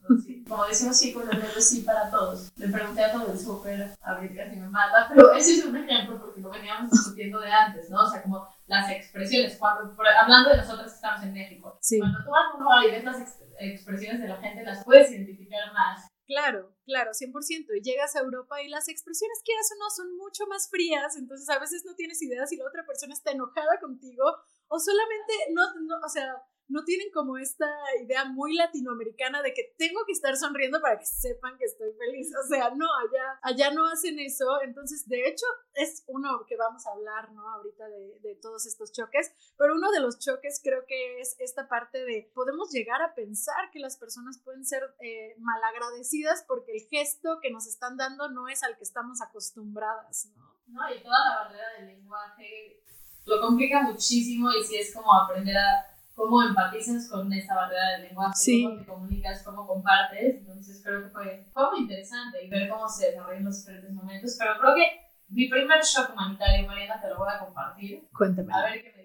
como 0.47 0.67
decimos 0.67 0.99
sí 0.99 1.15
con 1.15 1.23
el 1.33 1.41
dedo, 1.41 1.61
sí 1.63 1.81
para 1.81 2.11
todos. 2.11 2.53
Le 2.57 2.69
pregunté 2.69 3.03
a 3.03 3.13
todo 3.13 3.33
el 3.33 3.39
súper, 3.39 3.91
a 4.03 4.15
ver 4.17 4.37
casi 4.37 4.57
me 4.57 4.69
mata, 4.69 5.09
pero 5.15 5.33
ese 5.33 5.55
es 5.55 5.65
un 5.65 5.75
ejemplo 5.79 6.21
porque 6.21 6.43
lo 6.43 6.51
veníamos 6.51 6.91
discutiendo 6.91 7.41
de 7.41 7.51
antes, 7.51 7.89
¿no? 7.89 8.03
O 8.03 8.07
sea, 8.07 8.23
como 8.23 8.47
las 8.67 8.91
expresiones, 8.91 9.57
cuando, 9.57 9.97
hablando 10.21 10.51
de 10.51 10.59
nosotros 10.59 10.91
que 10.91 10.97
estamos 10.97 11.23
en 11.23 11.33
México, 11.33 11.79
cuando 11.99 12.23
tú 12.23 12.31
vas 12.31 12.53
a 12.53 12.55
un 12.55 12.65
lugar 12.65 12.85
y 12.85 12.91
ves 12.91 13.05
las 13.05 13.39
expresiones 13.61 14.21
de 14.21 14.29
la 14.29 14.37
gente, 14.37 14.63
las 14.63 14.85
puedes 14.85 15.11
identificar 15.11 15.73
más 15.73 16.07
Claro, 16.27 16.75
claro, 16.87 17.13
100%. 17.13 17.75
Y 17.75 17.83
llegas 17.83 18.17
a 18.17 18.21
Europa 18.21 18.63
y 18.63 18.69
las 18.69 18.89
expresiones, 18.89 19.43
quieras 19.45 19.71
o 19.73 19.79
no, 19.79 19.91
son 19.91 20.17
mucho 20.17 20.47
más 20.47 20.71
frías, 20.71 21.17
entonces 21.17 21.49
a 21.51 21.59
veces 21.59 21.85
no 21.85 21.95
tienes 21.97 22.23
idea 22.23 22.47
si 22.47 22.57
la 22.57 22.67
otra 22.67 22.87
persona 22.87 23.13
está 23.13 23.33
enojada 23.33 23.79
contigo 23.79 24.25
o 24.69 24.79
solamente 24.79 25.33
no, 25.53 25.63
no 25.83 25.97
o 26.05 26.09
sea, 26.09 26.43
no 26.69 26.85
tienen 26.85 27.11
como 27.13 27.37
esta 27.39 27.67
idea 28.03 28.25
muy 28.25 28.55
latinoamericana 28.55 29.43
de 29.43 29.53
que 29.53 29.75
tengo 29.77 30.05
que 30.07 30.13
estar 30.13 30.37
sonriendo 30.37 30.81
para 30.81 30.99
que 30.99 31.07
sepan 31.07 31.59
que 31.59 31.65
estoy 31.65 31.93
feliz. 31.93 32.33
O 32.43 32.47
sea, 32.49 32.71
no, 32.71 32.87
allá, 32.97 33.39
allá 33.43 33.71
no 33.71 33.87
hacen 33.87 34.19
eso. 34.19 34.61
Entonces, 34.63 35.09
de 35.09 35.29
hecho, 35.29 35.47
es 35.75 36.05
uno 36.07 36.45
que 36.47 36.57
vamos 36.57 36.87
a 36.87 36.93
hablar, 36.93 37.33
¿no? 37.33 37.49
Ahorita 37.49 37.89
de, 37.89 38.19
de 38.21 38.35
todos 38.37 38.67
estos 38.67 38.93
choques, 38.93 39.33
pero 39.59 39.75
uno 39.75 39.91
de 39.91 40.01
los 40.01 40.19
choques 40.19 40.61
creo 40.63 40.85
que 40.87 41.21
es 41.21 41.37
esta 41.39 41.69
parte 41.69 42.05
de 42.05 42.31
podemos 42.35 42.71
llegar 42.71 43.03
a 43.03 43.15
pensar 43.15 43.71
que 43.71 43.79
las 43.79 43.97
personas 43.97 44.39
pueden 44.39 44.65
ser 44.65 44.83
eh, 45.01 45.35
malagradecidas 45.39 46.45
porque 46.47 46.73
el 46.73 46.89
gesto 46.89 47.39
que 47.41 47.51
nos 47.51 47.67
están 47.67 47.97
dando 47.97 48.31
no 48.31 48.49
es 48.49 48.63
al 48.63 48.77
que 48.77 48.85
estamos 48.85 49.21
acostumbradas, 49.21 50.31
¿no? 50.37 50.55
No, 50.67 50.95
y 50.95 51.03
toda 51.03 51.19
la 51.19 51.45
barrera 51.45 51.69
del 51.79 51.87
lenguaje 51.89 52.83
lo 53.27 53.41
complica 53.41 53.83
muchísimo 53.83 54.51
y 54.53 54.65
si 54.65 54.77
es 54.77 54.95
como 54.95 55.15
aprender 55.15 55.57
a 55.57 55.94
cómo 56.15 56.43
empatizas 56.43 57.09
con 57.09 57.33
esta 57.33 57.55
barrera 57.55 57.93
del 57.93 58.03
lenguaje, 58.09 58.63
cómo 58.63 58.77
te 58.77 58.85
comunicas, 58.87 59.43
cómo 59.43 59.67
compartes. 59.67 60.37
Entonces 60.37 60.81
creo 60.85 61.03
que 61.03 61.09
fue, 61.11 61.47
fue 61.53 61.71
muy 61.71 61.81
interesante 61.81 62.45
y 62.45 62.49
ver 62.49 62.69
cómo 62.69 62.89
se 62.89 63.11
desarrollan 63.11 63.45
los 63.45 63.59
diferentes 63.59 63.93
momentos. 63.93 64.37
Pero 64.39 64.59
creo 64.61 64.75
que 64.75 65.01
mi 65.29 65.49
primer 65.49 65.83
shock 65.83 66.13
humanitario, 66.13 66.67
Mariana, 66.67 67.01
te 67.01 67.09
lo 67.09 67.19
voy 67.19 67.29
a 67.33 67.39
compartir. 67.39 68.09
Cuéntame. 68.17 68.53
A 68.53 68.63
ver 68.63 68.83
qué 68.83 68.93
me. 68.97 69.04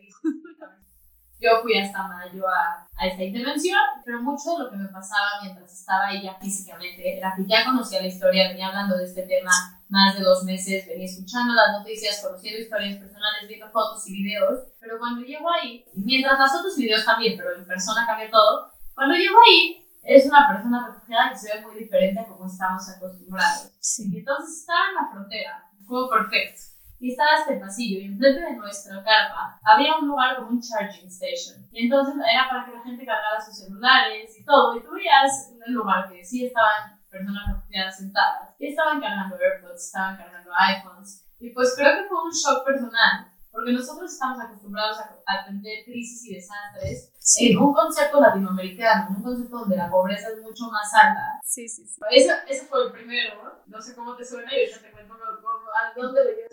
Yo 1.40 1.62
fui 1.62 1.78
hasta 1.78 2.04
mayo 2.04 2.44
a, 2.48 2.86
a, 2.98 3.08
esta 3.08 3.24
intervención, 3.24 3.80
pero 4.04 4.22
mucho 4.22 4.52
de 4.52 4.64
lo 4.64 4.70
que 4.70 4.76
me 4.76 4.90
pasaba 4.90 5.42
mientras 5.42 5.72
estaba 5.72 6.08
ahí 6.08 6.22
ya 6.22 6.36
físicamente 6.36 7.18
era 7.18 7.34
que 7.36 7.46
ya 7.48 7.64
conocía 7.64 8.02
la 8.02 8.08
historia, 8.08 8.50
venía 8.50 8.68
hablando 8.68 8.98
de 8.98 9.06
este 9.06 9.24
tema 9.24 9.52
más 9.88 10.18
de 10.18 10.24
dos 10.24 10.44
meses, 10.44 10.86
venía 10.86 11.06
escuchando 11.06 11.54
las 11.54 11.80
noticias, 11.80 12.22
conociendo 12.22 12.60
historias 12.60 12.98
personales, 12.98 13.48
viendo 13.48 13.70
fotos 13.70 14.06
y 14.08 14.22
videos, 14.22 14.68
pero 14.82 15.00
cuando 15.00 15.22
llego 15.22 15.50
ahí, 15.50 15.86
mientras 15.94 16.38
las 16.38 16.52
fotos 16.52 16.78
y 16.78 16.84
videos 16.84 17.06
también, 17.06 17.38
pero 17.38 17.56
en 17.56 17.66
persona 17.66 18.06
cambia 18.06 18.30
todo, 18.30 18.74
cuando 18.94 19.16
llego 19.16 19.38
ahí 19.48 19.88
es 20.04 20.26
una 20.26 20.46
persona 20.46 20.88
refugiada 20.88 21.30
que 21.30 21.38
se 21.38 21.56
ve 21.56 21.66
muy 21.66 21.80
diferente 21.80 22.20
a 22.20 22.26
como 22.26 22.48
estamos 22.48 22.84
acostumbrados. 22.90 23.72
Sí. 23.80 24.12
Entonces 24.14 24.60
estaba 24.60 24.90
en 24.90 24.96
la 24.96 25.12
frontera, 25.12 25.70
fue 25.88 26.10
perfecto 26.10 26.69
y 27.00 27.12
estaba 27.12 27.36
este 27.40 27.56
pasillo 27.56 28.00
y 28.00 28.06
enfrente 28.06 28.42
de 28.42 28.56
nuestra 28.58 29.04
carpa 29.04 29.60
había 29.64 29.98
un 29.98 30.08
lugar 30.08 30.36
como 30.36 30.50
un 30.50 30.62
charging 30.62 31.08
station. 31.08 31.66
Y 31.72 31.86
entonces 31.86 32.16
era 32.16 32.50
para 32.50 32.66
que 32.66 32.78
la 32.78 32.84
gente 32.84 33.06
cargara 33.06 33.40
sus 33.40 33.58
celulares 33.58 34.38
y 34.38 34.44
todo 34.44 34.76
y 34.78 34.84
tú 34.84 34.92
veías 34.92 35.54
un 35.54 35.74
lugar 35.74 36.10
que 36.10 36.24
sí 36.24 36.46
estaban 36.46 37.00
personas 37.10 37.48
refugiadas 37.48 37.98
sentadas 37.98 38.56
y 38.60 38.68
estaban 38.68 39.02
cargando 39.02 39.36
AirPods, 39.36 39.86
estaban 39.86 40.18
cargando 40.18 40.52
iPhones 40.54 41.26
y 41.40 41.52
pues 41.52 41.74
creo 41.76 41.98
que 41.98 42.08
fue 42.08 42.24
un 42.24 42.32
shock 42.32 42.66
personal 42.66 43.28
porque 43.60 43.74
nosotros 43.74 44.10
estamos 44.10 44.40
acostumbrados 44.40 45.00
a 45.00 45.22
atender 45.26 45.84
crisis 45.84 46.26
y 46.28 46.36
desastres 46.36 47.12
en 47.42 47.58
un 47.58 47.74
concepto 47.74 48.22
latinoamericano, 48.22 49.10
en 49.10 49.16
un 49.18 49.22
concepto 49.22 49.60
donde 49.60 49.76
la 49.76 49.92
pobreza 49.92 50.30
es 50.30 50.40
mucho 50.40 50.64
más 50.72 50.90
alta. 50.94 51.42
Sí, 51.44 51.68
sí, 51.68 51.86
sí. 51.86 52.00
Ese, 52.10 52.32
ese 52.48 52.66
fue 52.68 52.86
el 52.86 52.94
primero, 52.94 53.62
no 53.68 53.82
sé 53.82 53.94
cómo 53.96 54.16
te 54.16 54.24
suena 54.24 54.50
y 54.58 54.70
ya 54.70 54.80
te 54.80 54.92
cuento 54.92 55.14
a 55.14 55.94
dónde 55.94 56.24
lo 56.24 56.30
llevas. 56.32 56.52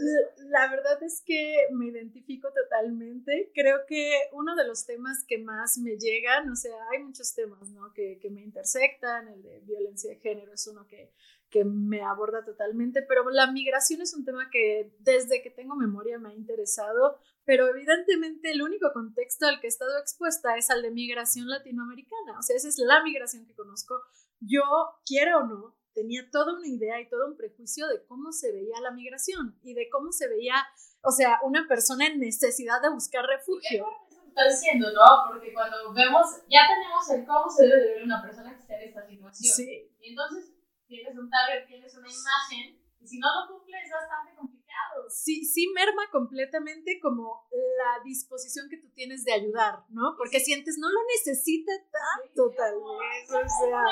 La 0.48 0.68
verdad 0.68 1.00
es 1.00 1.22
que 1.24 1.68
me 1.70 1.86
identifico 1.86 2.48
totalmente. 2.52 3.52
Creo 3.54 3.86
que 3.86 4.12
uno 4.32 4.56
de 4.56 4.66
los 4.66 4.84
temas 4.84 5.24
que 5.28 5.38
más 5.38 5.78
me 5.78 5.96
llegan, 5.96 6.50
o 6.50 6.56
sea, 6.56 6.76
hay 6.92 7.04
muchos 7.04 7.34
temas, 7.36 7.70
¿no? 7.70 7.92
Que, 7.92 8.18
que 8.20 8.30
me 8.30 8.42
intersectan, 8.42 9.28
el 9.28 9.44
de 9.44 9.60
violencia 9.60 10.10
de 10.10 10.16
género 10.16 10.52
es 10.52 10.66
uno 10.66 10.88
que 10.88 11.12
que 11.50 11.64
me 11.64 12.02
aborda 12.02 12.44
totalmente, 12.44 13.02
pero 13.02 13.28
la 13.30 13.50
migración 13.50 14.00
es 14.00 14.14
un 14.14 14.24
tema 14.24 14.50
que 14.50 14.92
desde 14.98 15.42
que 15.42 15.50
tengo 15.50 15.76
memoria 15.76 16.18
me 16.18 16.30
ha 16.30 16.34
interesado, 16.34 17.18
pero 17.44 17.68
evidentemente 17.68 18.50
el 18.50 18.62
único 18.62 18.92
contexto 18.92 19.46
al 19.46 19.60
que 19.60 19.66
he 19.66 19.68
estado 19.68 19.98
expuesta 19.98 20.56
es 20.56 20.70
al 20.70 20.82
de 20.82 20.90
migración 20.90 21.48
latinoamericana, 21.48 22.38
o 22.38 22.42
sea, 22.42 22.56
esa 22.56 22.68
es 22.68 22.78
la 22.78 23.02
migración 23.02 23.46
que 23.46 23.54
conozco. 23.54 24.00
Yo, 24.40 24.62
quiera 25.06 25.38
o 25.38 25.46
no, 25.46 25.76
tenía 25.94 26.28
toda 26.30 26.54
una 26.54 26.66
idea 26.66 27.00
y 27.00 27.08
todo 27.08 27.26
un 27.26 27.36
prejuicio 27.36 27.86
de 27.88 28.04
cómo 28.06 28.32
se 28.32 28.52
veía 28.52 28.80
la 28.82 28.90
migración 28.90 29.58
y 29.62 29.74
de 29.74 29.88
cómo 29.88 30.12
se 30.12 30.28
veía, 30.28 30.54
o 31.02 31.10
sea, 31.10 31.38
una 31.42 31.66
persona 31.68 32.06
en 32.06 32.18
necesidad 32.20 32.82
de 32.82 32.90
buscar 32.90 33.24
refugio. 33.24 33.86
Está 34.28 34.48
diciendo, 34.50 34.92
¿no? 34.92 35.32
Porque 35.32 35.54
cuando 35.54 35.94
vemos, 35.94 36.26
ya 36.50 36.60
tenemos 36.68 37.10
el 37.10 37.24
cómo 37.24 37.48
se 37.48 37.66
debe 37.66 37.80
de 37.80 37.94
ver 37.94 38.02
una 38.02 38.20
persona 38.20 38.54
que 38.54 38.60
está 38.60 38.74
en 38.74 38.88
esta 38.88 39.06
situación. 39.06 39.54
Sí. 39.56 39.90
Y 40.00 40.10
entonces 40.10 40.52
tienes 40.86 41.16
un 41.16 41.28
target, 41.30 41.66
tienes 41.66 41.94
una 41.96 42.08
imagen, 42.08 42.80
y 43.00 43.06
si 43.06 43.18
no 43.18 43.26
lo 43.28 43.54
cumples 43.54 43.84
es 43.84 43.90
bastante 43.92 44.34
complicado. 44.34 45.04
Sí, 45.08 45.44
sí 45.44 45.68
merma 45.74 46.02
completamente 46.10 46.98
como 47.00 47.48
la 47.78 48.02
disposición 48.04 48.68
que 48.68 48.78
tú 48.78 48.88
tienes 48.94 49.24
de 49.24 49.32
ayudar, 49.32 49.84
¿no? 49.90 50.14
Porque 50.16 50.40
sientes, 50.40 50.76
no 50.78 50.88
lo 50.88 50.98
necesita 51.16 51.72
tanto, 51.92 52.50
tal 52.56 52.74
vez, 52.74 53.30
o 53.30 53.48
sea... 53.48 53.82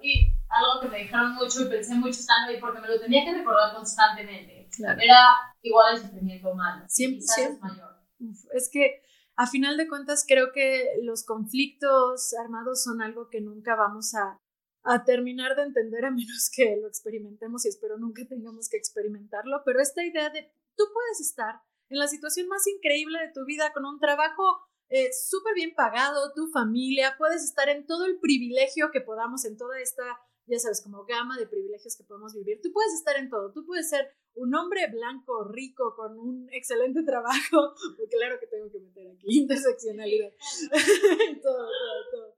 Y 0.00 0.32
algo 0.48 0.80
que 0.82 0.88
me 0.88 0.98
dijeron 0.98 1.34
mucho 1.34 1.62
y 1.62 1.68
pensé 1.68 1.94
mucho 1.94 2.20
estando 2.20 2.50
ahí, 2.50 2.60
porque 2.60 2.80
me 2.80 2.88
lo 2.88 3.00
tenía 3.00 3.24
que 3.24 3.38
recordar 3.38 3.74
constantemente, 3.74 4.68
Claro. 4.76 5.00
era 5.00 5.54
igual 5.62 5.94
el 5.96 6.02
sufrimiento 6.02 6.50
humano. 6.50 6.84
Siempre, 6.88 7.20
siempre. 7.22 7.54
es 7.56 7.60
mayor. 7.60 7.92
Uf, 8.20 8.38
es 8.54 8.70
que 8.72 9.02
a 9.36 9.46
final 9.46 9.76
de 9.76 9.88
cuentas 9.88 10.24
creo 10.26 10.52
que 10.52 10.86
los 11.02 11.24
conflictos 11.24 12.34
armados 12.42 12.82
son 12.82 13.00
algo 13.02 13.28
que 13.30 13.40
nunca 13.40 13.74
vamos 13.76 14.14
a, 14.14 14.36
a 14.84 15.04
terminar 15.04 15.56
de 15.56 15.62
entender 15.62 16.04
a 16.04 16.10
menos 16.10 16.50
que 16.54 16.76
lo 16.76 16.88
experimentemos 16.88 17.64
y 17.64 17.68
espero 17.68 17.98
nunca 17.98 18.26
tengamos 18.26 18.68
que 18.68 18.76
experimentarlo, 18.76 19.62
pero 19.64 19.80
esta 19.80 20.04
idea 20.04 20.30
de 20.30 20.52
tú 20.76 20.84
puedes 20.92 21.20
estar 21.20 21.60
en 21.88 21.98
la 21.98 22.08
situación 22.08 22.48
más 22.48 22.66
increíble 22.66 23.18
de 23.20 23.32
tu 23.32 23.44
vida 23.44 23.72
con 23.72 23.84
un 23.84 24.00
trabajo 24.00 24.42
eh, 24.88 25.10
súper 25.12 25.54
bien 25.54 25.74
pagado, 25.74 26.32
tu 26.34 26.48
familia, 26.48 27.14
puedes 27.16 27.44
estar 27.44 27.68
en 27.68 27.86
todo 27.86 28.04
el 28.04 28.18
privilegio 28.18 28.90
que 28.90 29.00
podamos, 29.00 29.44
en 29.44 29.56
toda 29.56 29.80
esta, 29.80 30.04
ya 30.46 30.58
sabes, 30.58 30.82
como 30.82 31.04
gama 31.04 31.38
de 31.38 31.46
privilegios 31.46 31.96
que 31.96 32.04
podemos 32.04 32.34
vivir, 32.34 32.60
tú 32.62 32.72
puedes 32.72 32.92
estar 32.92 33.16
en 33.16 33.30
todo, 33.30 33.52
tú 33.52 33.64
puedes 33.64 33.88
ser 33.88 34.14
un 34.34 34.54
hombre 34.54 34.86
blanco, 34.90 35.44
rico, 35.44 35.94
con 35.96 36.18
un 36.18 36.48
excelente 36.52 37.02
trabajo, 37.06 37.74
porque 37.96 38.16
claro 38.16 38.38
que 38.38 38.46
tengo 38.46 38.70
que 38.70 38.80
meter 38.80 39.08
aquí 39.08 39.26
interseccionalidad, 39.38 40.32
todo, 41.42 41.68
todo, 41.68 42.10
todo. 42.10 42.36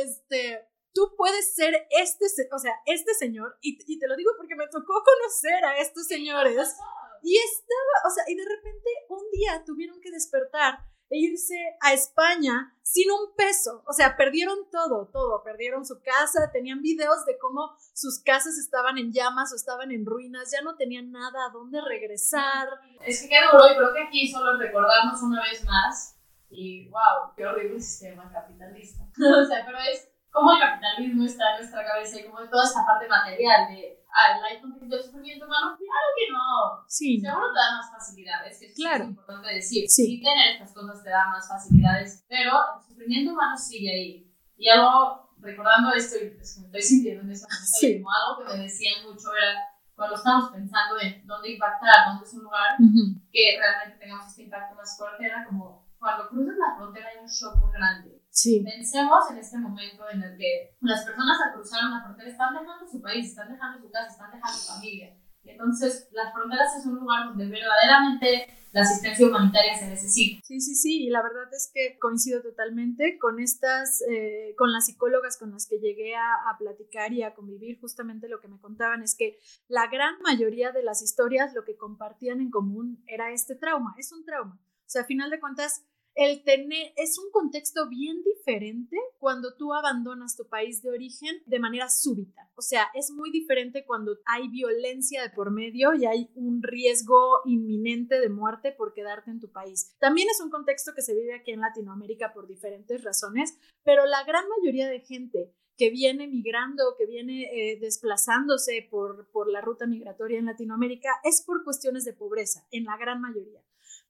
Este, 0.00 0.71
tú 0.94 1.14
puedes 1.16 1.54
ser 1.54 1.86
este, 1.90 2.26
o 2.52 2.58
sea, 2.58 2.74
este 2.86 3.14
señor, 3.14 3.56
y, 3.60 3.78
y 3.86 3.98
te 3.98 4.08
lo 4.08 4.16
digo 4.16 4.32
porque 4.36 4.56
me 4.56 4.68
tocó 4.68 5.02
conocer 5.04 5.64
a 5.64 5.78
estos 5.78 6.06
señores, 6.06 6.76
y 7.22 7.36
estaba, 7.38 8.08
o 8.08 8.10
sea, 8.10 8.24
y 8.28 8.34
de 8.34 8.44
repente 8.44 8.90
un 9.08 9.30
día 9.30 9.62
tuvieron 9.64 10.00
que 10.00 10.10
despertar 10.10 10.80
e 11.12 11.18
irse 11.18 11.54
a 11.82 11.92
España 11.92 12.74
sin 12.82 13.10
un 13.10 13.34
peso. 13.36 13.84
O 13.86 13.92
sea, 13.92 14.16
perdieron 14.16 14.70
todo, 14.70 15.10
todo. 15.12 15.42
Perdieron 15.44 15.84
su 15.84 16.00
casa, 16.02 16.50
tenían 16.50 16.80
videos 16.80 17.26
de 17.26 17.36
cómo 17.38 17.76
sus 17.92 18.22
casas 18.22 18.56
estaban 18.56 18.96
en 18.96 19.12
llamas 19.12 19.52
o 19.52 19.56
estaban 19.56 19.92
en 19.92 20.06
ruinas, 20.06 20.50
ya 20.50 20.62
no 20.62 20.74
tenían 20.76 21.12
nada 21.12 21.46
a 21.46 21.52
dónde 21.52 21.80
regresar. 21.82 22.66
Es 23.04 23.22
que 23.22 23.28
qué 23.28 23.36
duro, 23.52 23.70
y 23.70 23.76
creo 23.76 23.92
que 23.92 24.02
aquí 24.02 24.26
solo 24.26 24.58
recordarnos 24.58 25.22
una 25.22 25.42
vez 25.42 25.62
más, 25.64 26.18
y 26.48 26.88
wow, 26.88 27.34
qué 27.36 27.46
horrible 27.46 27.78
sistema 27.78 28.30
capitalista. 28.32 29.04
o 29.42 29.44
sea, 29.44 29.66
pero 29.66 29.78
es 29.78 30.08
como 30.32 30.52
el 30.54 30.60
capitalismo 30.60 31.24
está 31.24 31.52
en 31.52 31.56
nuestra 31.58 31.84
cabeza 31.86 32.18
y 32.20 32.24
como 32.24 32.38
toda 32.48 32.64
esta 32.64 32.84
parte 32.86 33.06
material 33.06 33.68
de, 33.68 34.00
ah, 34.12 34.36
el 34.38 34.56
iPhone 34.56 34.78
del 34.88 35.02
sufrimiento 35.02 35.46
humano, 35.46 35.76
claro 35.76 36.08
que 36.16 36.32
no. 36.32 36.84
Sí, 36.88 37.20
Seguro 37.20 37.52
te 37.52 37.58
da 37.60 37.76
más 37.76 37.90
facilidades, 37.92 38.58
que 38.58 38.66
eso 38.66 38.74
Claro. 38.76 39.04
es 39.04 39.10
importante 39.10 39.48
decir. 39.54 39.84
Sí. 39.88 40.06
Sí. 40.06 40.20
tener 40.22 40.52
estas 40.56 40.72
cosas 40.74 41.02
te 41.04 41.10
da 41.10 41.26
más 41.28 41.46
facilidades, 41.46 42.24
pero 42.28 42.52
el 42.78 42.82
sufrimiento 42.82 43.32
humano 43.32 43.56
sigue 43.56 43.90
ahí. 43.92 44.32
Y 44.56 44.68
algo, 44.68 45.30
recordando 45.38 45.92
esto, 45.92 46.16
y 46.16 46.28
es 46.40 46.54
que 46.54 46.60
me 46.60 46.66
estoy 46.66 46.82
sintiendo 46.82 47.22
en 47.24 47.30
ese 47.30 47.44
momento, 47.46 47.66
Sí. 47.80 48.02
como 48.02 48.10
algo 48.14 48.38
que 48.38 48.56
me 48.56 48.62
decían 48.64 49.04
mucho 49.04 49.34
era, 49.36 49.58
cuando 49.94 50.16
estamos 50.16 50.50
pensando 50.50 50.98
en 51.00 51.26
dónde 51.26 51.50
impactar, 51.52 52.08
dónde 52.08 52.24
es 52.24 52.32
un 52.34 52.44
lugar, 52.44 52.74
Ujú. 52.80 53.20
que 53.30 53.56
realmente 53.58 53.98
tengamos 53.98 54.26
este 54.26 54.42
impacto 54.44 54.74
más 54.74 54.96
fuerte, 54.96 55.26
era 55.26 55.44
como 55.46 55.86
cuando 55.98 56.28
cruzas 56.28 56.54
la 56.56 56.74
frontera 56.76 57.08
hay 57.10 57.18
un 57.22 57.28
shock 57.28 57.56
muy 57.58 57.70
grande. 57.72 58.11
Sí, 58.32 58.64
Pensemos 58.64 59.30
en 59.30 59.36
este 59.36 59.58
momento 59.58 60.08
en 60.10 60.22
el 60.22 60.38
que 60.38 60.74
las 60.80 61.04
personas 61.04 61.38
al 61.38 61.52
cruzar 61.52 61.84
una 61.86 62.02
frontera 62.02 62.30
están 62.30 62.54
dejando 62.54 62.88
su 62.88 63.02
país, 63.02 63.28
están 63.28 63.52
dejando 63.52 63.78
su 63.78 63.90
casa, 63.90 64.10
están 64.10 64.32
dejando 64.32 64.58
su 64.58 64.72
familia. 64.72 65.14
Y 65.44 65.50
entonces 65.50 66.08
las 66.12 66.32
fronteras 66.32 66.74
es 66.78 66.86
un 66.86 66.94
lugar 66.94 67.26
donde 67.26 67.46
verdaderamente 67.46 68.46
la 68.72 68.80
asistencia 68.80 69.26
humanitaria 69.26 69.78
se 69.78 69.86
necesita. 69.86 70.40
Sí, 70.46 70.60
sí, 70.62 70.74
sí, 70.74 71.04
y 71.04 71.10
la 71.10 71.22
verdad 71.22 71.52
es 71.52 71.70
que 71.74 71.98
coincido 71.98 72.40
totalmente 72.40 73.18
con 73.18 73.38
estas, 73.38 74.00
eh, 74.08 74.54
con 74.56 74.72
las 74.72 74.86
psicólogas 74.86 75.36
con 75.36 75.50
las 75.50 75.66
que 75.66 75.78
llegué 75.78 76.16
a, 76.16 76.32
a 76.48 76.56
platicar 76.56 77.12
y 77.12 77.22
a 77.22 77.34
convivir, 77.34 77.78
justamente 77.80 78.28
lo 78.28 78.40
que 78.40 78.48
me 78.48 78.58
contaban 78.60 79.02
es 79.02 79.14
que 79.14 79.36
la 79.68 79.88
gran 79.88 80.14
mayoría 80.22 80.72
de 80.72 80.82
las 80.82 81.02
historias 81.02 81.52
lo 81.52 81.64
que 81.64 81.76
compartían 81.76 82.40
en 82.40 82.50
común 82.50 83.04
era 83.06 83.30
este 83.30 83.56
trauma, 83.56 83.94
es 83.98 84.10
un 84.10 84.24
trauma. 84.24 84.58
O 84.86 84.90
sea, 84.92 85.02
a 85.02 85.06
final 85.06 85.28
de 85.28 85.40
cuentas, 85.40 85.84
el 86.14 86.44
tener, 86.44 86.92
es 86.96 87.18
un 87.18 87.30
contexto 87.30 87.88
bien 87.88 88.22
diferente 88.22 88.96
cuando 89.18 89.54
tú 89.56 89.72
abandonas 89.72 90.36
tu 90.36 90.46
país 90.46 90.82
de 90.82 90.90
origen 90.90 91.42
de 91.46 91.58
manera 91.58 91.88
súbita. 91.88 92.50
O 92.54 92.62
sea, 92.62 92.88
es 92.94 93.10
muy 93.10 93.30
diferente 93.30 93.84
cuando 93.86 94.18
hay 94.26 94.48
violencia 94.48 95.22
de 95.22 95.30
por 95.30 95.50
medio 95.50 95.94
y 95.94 96.04
hay 96.04 96.30
un 96.34 96.62
riesgo 96.62 97.40
inminente 97.46 98.20
de 98.20 98.28
muerte 98.28 98.72
por 98.72 98.92
quedarte 98.92 99.30
en 99.30 99.40
tu 99.40 99.50
país. 99.50 99.96
También 99.98 100.28
es 100.28 100.40
un 100.40 100.50
contexto 100.50 100.92
que 100.94 101.02
se 101.02 101.14
vive 101.14 101.34
aquí 101.34 101.52
en 101.52 101.60
Latinoamérica 101.60 102.32
por 102.32 102.46
diferentes 102.46 103.02
razones, 103.02 103.58
pero 103.82 104.04
la 104.06 104.24
gran 104.24 104.44
mayoría 104.48 104.88
de 104.88 105.00
gente 105.00 105.54
que 105.78 105.90
viene 105.90 106.28
migrando, 106.28 106.94
que 106.98 107.06
viene 107.06 107.44
eh, 107.44 107.78
desplazándose 107.80 108.86
por, 108.90 109.30
por 109.30 109.50
la 109.50 109.62
ruta 109.62 109.86
migratoria 109.86 110.38
en 110.38 110.44
Latinoamérica, 110.44 111.08
es 111.24 111.42
por 111.42 111.64
cuestiones 111.64 112.04
de 112.04 112.12
pobreza, 112.12 112.66
en 112.70 112.84
la 112.84 112.98
gran 112.98 113.20
mayoría 113.20 113.62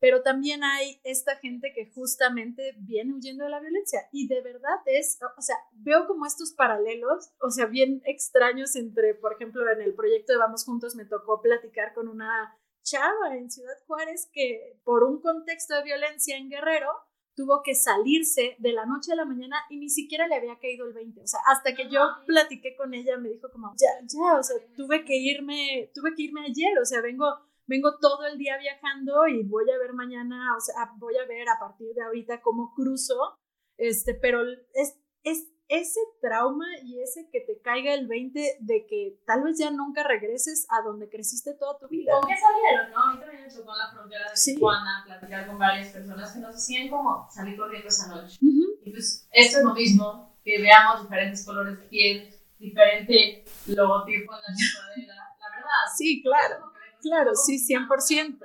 pero 0.03 0.21
también 0.21 0.65
hay 0.65 1.01
esta 1.05 1.37
gente 1.37 1.73
que 1.73 1.93
justamente 1.95 2.75
viene 2.79 3.15
huyendo 3.15 3.45
de 3.45 3.51
la 3.51 3.61
violencia 3.61 4.01
y 4.11 4.27
de 4.27 4.43
verdad 4.43 4.81
es, 4.85 5.21
o 5.39 5.41
sea, 5.41 5.55
veo 5.75 6.09
como 6.09 6.27
estos 6.27 6.51
paralelos, 6.55 7.31
o 7.41 7.53
sea, 7.53 7.67
bien 7.67 8.03
extraños 8.05 8.75
entre, 8.75 9.15
por 9.15 9.35
ejemplo, 9.35 9.63
en 9.71 9.81
el 9.81 9.95
proyecto 9.95 10.33
de 10.33 10.41
Vamos 10.41 10.65
Juntos 10.65 10.97
me 10.97 11.05
tocó 11.05 11.41
platicar 11.41 11.95
con 11.95 12.09
una 12.09 12.53
chava 12.83 13.37
en 13.37 13.49
Ciudad 13.49 13.77
Juárez 13.87 14.29
que 14.33 14.81
por 14.83 15.05
un 15.05 15.21
contexto 15.21 15.77
de 15.77 15.85
violencia 15.85 16.37
en 16.37 16.51
Guerrero 16.51 16.91
tuvo 17.37 17.63
que 17.63 17.77
salirse 17.77 18.57
de 18.59 18.73
la 18.73 18.87
noche 18.87 19.13
a 19.13 19.17
la 19.17 19.25
mañana 19.25 19.57
y 19.71 19.77
ni 19.77 19.89
siquiera 19.89 20.27
le 20.27 20.35
había 20.35 20.59
caído 20.59 20.85
el 20.85 20.95
20, 20.95 21.21
o 21.21 21.27
sea, 21.29 21.39
hasta 21.47 21.77
que 21.77 21.89
yo 21.89 22.01
platiqué 22.27 22.75
con 22.75 22.93
ella 22.93 23.19
me 23.19 23.29
dijo 23.29 23.53
como, 23.53 23.73
ya, 23.81 24.05
ya, 24.05 24.37
o 24.37 24.43
sea, 24.43 24.57
tuve 24.75 25.05
que 25.05 25.15
irme, 25.15 25.93
tuve 25.95 26.13
que 26.17 26.23
irme 26.23 26.41
ayer, 26.41 26.77
o 26.81 26.85
sea, 26.85 27.01
vengo 27.01 27.52
vengo 27.67 27.99
todo 27.99 28.27
el 28.27 28.39
día 28.39 28.59
viajando 28.59 29.27
y 29.27 29.43
voy 29.45 29.71
a 29.71 29.79
ver 29.79 29.93
mañana, 29.93 30.57
o 30.57 30.61
sea, 30.61 30.93
voy 30.97 31.17
a 31.17 31.27
ver 31.27 31.49
a 31.49 31.59
partir 31.59 31.95
de 31.95 32.03
ahorita 32.03 32.41
cómo 32.41 32.75
cruzo, 32.75 33.39
este, 33.77 34.15
pero 34.15 34.43
es, 34.75 34.99
es 35.23 35.49
ese 35.69 36.01
trauma 36.21 36.67
y 36.85 37.01
ese 37.01 37.31
que 37.31 37.41
te 37.41 37.61
caiga 37.63 37.95
el 37.95 38.07
20 38.07 38.59
de 38.61 38.87
que 38.87 39.19
tal 39.27 39.43
vez 39.43 39.59
ya 39.59 39.71
nunca 39.71 40.03
regreses 40.03 40.67
a 40.69 40.83
donde 40.83 41.09
creciste 41.09 41.55
toda 41.55 41.79
tu 41.79 41.89
vida. 41.89 42.13
¿Con 42.13 42.29
qué 42.29 42.35
salieron, 42.37 42.91
no? 42.93 43.03
A 43.03 43.15
mí 43.15 43.21
también 43.21 43.43
me 43.43 43.51
tocó 43.51 43.73
en 43.73 43.79
la 43.79 43.91
frontera 43.91 44.31
de 44.31 44.37
Sí. 44.37 44.55
Tijuana 44.55 45.03
platicar 45.07 45.47
con 45.47 45.59
varias 45.59 45.89
personas 45.89 46.33
que 46.35 46.41
nos 46.41 46.55
hacían 46.55 46.91
como 46.91 47.27
salir 47.31 47.57
corriendo 47.57 47.89
esa 47.89 48.09
noche. 48.09 48.39
Ujú. 48.43 48.81
Y 48.85 48.91
pues 48.91 49.27
esto 49.33 49.59
es 49.59 49.65
lo 49.65 49.73
mismo, 49.73 50.37
que 50.45 50.61
veamos 50.61 51.03
diferentes 51.03 51.47
colores 51.47 51.79
de 51.79 51.85
piel, 51.87 52.35
diferente 52.59 53.45
logotipo 53.69 54.33
en 54.35 54.41
la 54.43 54.55
sudadera, 54.55 55.15
la 55.41 55.51
verdad. 55.57 55.97
Sí, 55.97 56.23
claro, 56.23 56.72
claro, 57.03 57.35
sí, 57.35 57.59
como 57.75 57.97
100%. 57.97 58.39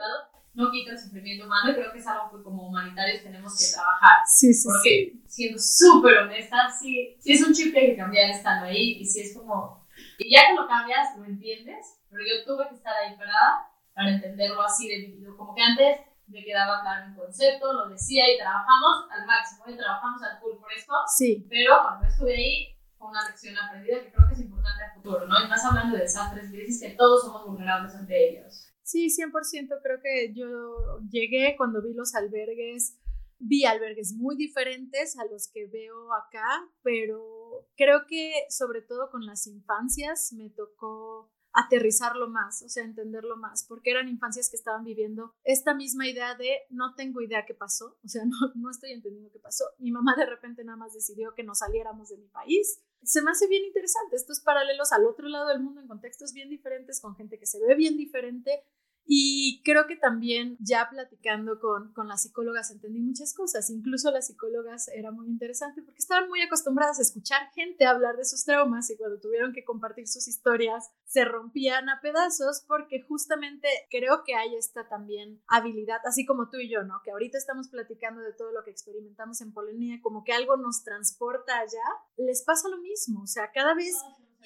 No 0.54 0.72
quita 0.72 0.92
el 0.92 1.00
sufrimiento 1.00 1.46
humano 1.46 1.72
y 1.72 1.76
creo 1.76 1.92
que 1.92 2.00
es 2.00 2.08
algo 2.08 2.36
que 2.36 2.44
como 2.44 2.68
humanitarios 2.68 3.22
tenemos 3.22 3.54
que 3.58 3.72
trabajar. 3.74 4.18
Sí, 4.26 4.52
sí, 4.54 4.62
sí. 4.62 4.68
Porque 4.68 5.14
siendo 5.28 5.60
súper 5.60 6.18
honesta, 6.18 6.68
sí, 6.70 7.16
sí 7.20 7.34
es 7.34 7.48
un 7.48 7.54
chip 7.54 7.74
que 7.74 7.80
hay 7.80 7.88
que 7.92 7.98
cambiar 7.98 8.32
estando 8.32 8.66
ahí 8.66 8.98
y 9.00 9.06
sí 9.06 9.22
es 9.22 9.38
como... 9.38 9.86
Y 10.18 10.36
ya 10.36 10.48
que 10.48 10.56
lo 10.56 10.68
cambias, 10.68 11.16
lo 11.18 11.26
entiendes, 11.26 12.00
pero 12.10 12.24
yo 12.24 12.44
tuve 12.44 12.68
que 12.70 12.76
estar 12.76 12.94
ahí 12.96 13.16
parada 13.16 13.70
para 13.94 14.10
entenderlo 14.10 14.62
así 14.64 14.88
de 14.88 14.98
vívido. 14.98 15.38
Como 15.38 15.54
que 15.54 15.62
antes 15.62 16.00
me 16.28 16.44
quedaba 16.44 16.82
claro 16.82 17.08
un 17.08 17.16
concepto, 17.16 17.74
lo 17.74 17.90
decía 17.90 18.24
y 18.34 18.38
trabajamos 18.38 19.06
al 19.12 19.26
máximo 19.26 19.64
y 19.68 19.78
trabajamos 19.78 20.22
al 20.24 20.40
full 20.40 20.58
por 20.60 20.72
esto, 20.74 20.94
Sí, 21.16 21.46
pero 21.50 21.80
cuando 21.84 22.08
estuve 22.08 22.36
ahí 22.36 22.77
una 23.00 23.28
lección 23.28 23.56
aprendida 23.58 24.04
que 24.04 24.12
creo 24.12 24.28
que 24.28 24.34
es 24.34 24.40
importante 24.42 24.84
a 24.84 24.94
futuro, 24.96 25.28
¿no? 25.28 25.36
Y 25.44 25.48
más 25.48 25.64
hablando 25.64 25.96
de 25.96 26.04
desastres, 26.04 26.50
crisis, 26.50 26.82
que 26.82 26.96
todos 26.96 27.24
somos 27.24 27.46
vulnerables 27.46 27.94
ante 27.96 28.30
ellos. 28.30 28.74
Sí, 28.84 29.08
100%. 29.10 29.80
Creo 29.84 30.02
que 30.02 30.34
yo 30.34 31.00
llegué 31.10 31.56
cuando 31.58 31.82
vi 31.82 31.94
los 31.94 32.16
albergues, 32.16 32.98
vi 33.38 33.66
albergues 33.66 34.14
muy 34.14 34.36
diferentes 34.36 35.18
a 35.18 35.26
los 35.26 35.50
que 35.52 35.68
veo 35.68 36.14
acá, 36.14 36.48
pero 36.82 37.68
creo 37.76 38.06
que 38.08 38.46
sobre 38.50 38.82
todo 38.82 39.10
con 39.12 39.26
las 39.26 39.46
infancias 39.48 40.34
me 40.34 40.50
tocó 40.50 41.32
aterrizarlo 41.58 42.30
más, 42.30 42.62
o 42.62 42.70
sea, 42.70 42.84
entenderlo 42.84 43.36
más, 43.36 43.66
porque 43.68 43.90
eran 43.90 44.08
infancias 44.08 44.50
que 44.50 44.58
estaban 44.58 44.84
viviendo 44.84 45.34
esta 45.44 45.74
misma 45.74 46.08
idea 46.08 46.36
de 46.36 46.60
no 46.70 46.94
tengo 46.94 47.20
idea 47.22 47.46
qué 47.46 47.56
pasó, 47.56 47.98
o 48.04 48.08
sea, 48.08 48.24
no, 48.26 48.38
no 48.56 48.70
estoy 48.70 48.92
entendiendo 48.92 49.32
qué 49.32 49.40
pasó. 49.40 49.66
Mi 49.80 49.92
mamá 49.92 50.16
de 50.16 50.28
repente 50.28 50.64
nada 50.64 50.78
más 50.78 50.94
decidió 50.94 51.34
que 51.34 51.44
nos 51.44 51.60
saliéramos 51.60 52.10
de 52.10 52.18
mi 52.18 52.28
país 52.28 52.80
se 53.04 53.22
me 53.22 53.32
hace 53.32 53.48
bien 53.48 53.64
interesante. 53.64 54.16
Estos 54.16 54.40
paralelos 54.42 54.92
al 54.92 55.06
otro 55.06 55.28
lado 55.28 55.48
del 55.48 55.60
mundo 55.60 55.82
en 55.82 55.88
contextos 55.88 56.34
bien 56.34 56.50
diferentes, 56.50 57.00
con 57.00 57.16
gente 57.16 57.40
que 57.40 57.46
se 57.46 57.60
ve 57.60 57.76
bien 57.76 57.98
diferente 57.98 58.64
y 59.10 59.62
creo 59.64 59.88
que 59.88 59.96
también 59.96 60.58
ya 60.60 60.90
platicando 60.90 61.60
con, 61.60 61.94
con, 61.94 62.10
las 62.10 62.24
psicólogas 62.24 62.72
entendí 62.72 63.00
muchas 63.00 63.34
cosas. 63.34 63.70
Incluso 63.70 64.12
las 64.12 64.28
psicólogas 64.28 64.90
era 64.90 65.12
muy 65.12 65.28
interesante 65.28 65.82
porque 65.82 66.00
estaban 66.00 66.28
muy 66.28 66.42
acostumbradas 66.42 67.00
a 67.00 67.04
escuchar 67.04 67.50
gente 67.54 67.86
hablar 67.86 68.18
de 68.18 68.26
sus 68.26 68.44
traumas 68.44 68.90
y 68.90 68.98
cuando 68.98 69.20
tuvieron 69.20 69.54
que 69.54 69.64
compartir 69.64 70.08
sus 70.08 70.28
historias 70.28 70.92
se 71.06 71.24
rompían 71.24 71.88
a 71.88 72.02
pedazos 72.02 72.66
porque 72.68 73.02
justamente 73.02 73.70
creo 73.90 74.24
que 74.26 74.36
hay 74.36 74.56
esta 74.56 74.90
también 74.90 75.42
habilidad, 75.48 76.02
así 76.04 76.26
como 76.26 76.50
tú 76.50 76.58
y 76.58 76.70
yo, 76.70 76.84
¿no? 76.84 77.02
Que 77.06 77.12
ahorita 77.12 77.38
estamos 77.38 77.70
platicando 77.70 78.22
de 78.22 78.34
todo 78.34 78.52
lo 78.52 78.64
que 78.66 78.72
experimentamos 78.72 79.40
en 79.40 79.54
Polonia, 79.54 80.00
como 80.02 80.26
que 80.26 80.34
algo 80.34 80.58
nos 80.58 80.84
transporta 80.84 81.58
allá, 81.60 81.84
les 82.18 82.44
pasa 82.44 82.68
lo 82.68 82.80
mismo. 82.80 83.22
O 83.22 83.28
sea, 83.28 83.52
cada 83.54 83.74
vez 83.74 83.96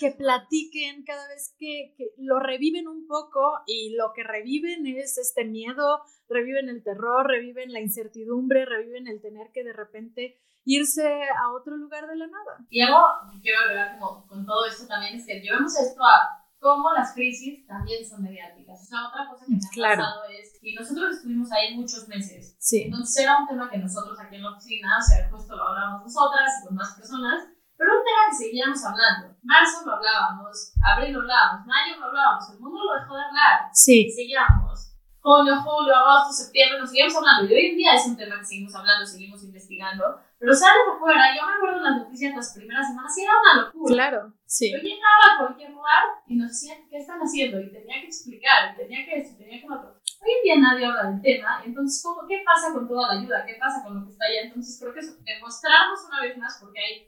que 0.01 0.11
platiquen 0.11 1.03
cada 1.03 1.27
vez 1.27 1.55
que, 1.59 1.93
lo 2.17 2.39
reviven 2.39 2.87
un 2.87 3.05
poco 3.05 3.61
y 3.67 3.95
lo 3.95 4.13
que 4.15 4.23
reviven 4.23 4.87
es 4.87 5.19
este 5.19 5.45
miedo, 5.45 6.01
reviven 6.27 6.69
el 6.69 6.83
terror, 6.83 7.27
reviven 7.27 7.71
la 7.71 7.81
incertidumbre, 7.81 8.65
reviven 8.65 9.07
el 9.07 9.21
tener 9.21 9.51
que 9.53 9.63
de 9.63 9.73
repente 9.73 10.41
irse 10.65 11.05
a 11.05 11.51
otro 11.53 11.77
lugar 11.77 12.07
de 12.07 12.15
la 12.15 12.25
nada. 12.25 12.65
Y 12.69 12.81
algo 12.81 12.97
que 13.31 13.41
quiero 13.41 13.59
agregar 13.59 13.99
como 13.99 14.25
con 14.25 14.43
todo 14.43 14.65
esto 14.65 14.87
también 14.87 15.15
es 15.15 15.25
que 15.27 15.39
llevamos 15.39 15.79
esto 15.79 16.03
a 16.03 16.41
cómo 16.59 16.91
las 16.93 17.13
crisis 17.13 17.67
también 17.67 18.03
son 18.03 18.23
mediáticas. 18.23 18.81
O 18.81 18.85
sea, 18.85 19.07
otra 19.07 19.29
cosa 19.29 19.45
que 19.45 19.51
me 19.51 19.87
ha 19.87 19.97
pasado 19.97 20.23
es, 20.29 20.57
y 20.63 20.73
nosotros 20.73 21.17
estuvimos 21.17 21.51
ahí 21.51 21.75
muchos 21.75 22.07
meses, 22.07 22.55
sí. 22.59 22.83
entonces 22.85 23.23
era 23.23 23.37
un 23.37 23.47
tema 23.47 23.69
que 23.69 23.77
nosotros 23.77 24.17
aquí 24.19 24.37
en 24.37 24.43
la 24.43 24.51
oficina, 24.51 24.97
o 24.97 25.01
sea, 25.01 25.29
justo 25.29 25.55
lo 25.55 25.67
hablábamos 25.67 26.03
nosotras 26.03 26.51
y 26.59 26.65
con 26.65 26.75
más 26.75 26.95
personas, 26.95 27.47
pero 27.81 27.97
un 27.97 28.05
tema 28.05 28.29
que 28.29 28.35
seguíamos 28.35 28.77
hablando. 28.85 29.33
Marzo 29.41 29.81
lo 29.83 29.95
hablábamos, 29.95 30.71
abril 30.85 31.13
lo 31.13 31.21
hablábamos, 31.21 31.65
mayo 31.65 31.97
lo 31.97 32.05
hablábamos, 32.05 32.53
el 32.53 32.59
mundo 32.59 32.77
lo 32.77 32.93
dejó 32.93 33.15
de 33.17 33.23
hablar. 33.23 33.73
Sí. 33.73 34.05
seguíamos. 34.05 34.93
Junio, 35.17 35.57
julio, 35.65 35.95
agosto, 35.95 36.45
septiembre, 36.45 36.77
nos 36.77 36.91
seguimos 36.91 37.15
hablando. 37.17 37.49
Y 37.49 37.57
hoy 37.57 37.65
en 37.73 37.77
día 37.77 37.95
es 37.95 38.05
un 38.05 38.15
tema 38.15 38.37
que 38.37 38.45
seguimos 38.45 38.75
hablando, 38.75 39.03
seguimos 39.03 39.43
investigando. 39.43 40.21
Pero 40.37 40.53
sales 40.53 40.93
afuera, 40.93 41.33
yo 41.35 41.41
me 41.43 41.53
acuerdo 41.53 41.77
en 41.77 41.83
las 41.83 41.97
noticias 42.05 42.35
las 42.35 42.53
primeras 42.53 42.85
semanas 42.85 43.17
y 43.17 43.23
era 43.23 43.33
una 43.41 43.61
locura. 43.63 43.93
Claro, 43.95 44.33
sí. 44.45 44.71
Yo 44.71 44.77
llegaba 44.77 45.25
a 45.25 45.37
cualquier 45.39 45.71
lugar 45.71 46.03
y 46.27 46.35
nos 46.35 46.49
decían, 46.49 46.85
¿qué 46.87 46.97
están 46.97 47.19
haciendo? 47.19 47.59
Y 47.59 47.71
tenía 47.71 47.99
que 48.01 48.07
explicar, 48.13 48.73
y 48.73 48.77
tenía 48.77 49.05
que 49.05 49.17
esto, 49.17 49.37
tenía 49.39 49.59
que 49.59 49.67
lo 49.67 49.79
otro. 49.79 49.89
Hoy 50.21 50.29
en 50.37 50.43
día 50.43 50.69
nadie 50.69 50.85
habla 50.85 51.09
del 51.09 51.21
tema, 51.23 51.63
entonces, 51.65 52.03
¿cómo, 52.03 52.27
¿qué 52.27 52.43
pasa 52.45 52.73
con 52.73 52.87
toda 52.87 53.07
la 53.07 53.21
ayuda? 53.21 53.43
¿Qué 53.43 53.57
pasa 53.59 53.83
con 53.83 53.99
lo 53.99 54.05
que 54.05 54.11
está 54.11 54.25
allá? 54.25 54.41
Entonces, 54.43 54.77
creo 54.79 54.93
que 54.93 54.99
es 54.99 55.25
demostrarnos 55.25 55.99
una 56.07 56.21
vez 56.21 56.37
más, 56.37 56.59
porque 56.61 56.79
hay 56.79 57.07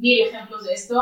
mil 0.00 0.20
ejemplos 0.26 0.64
de 0.64 0.74
esto. 0.74 0.98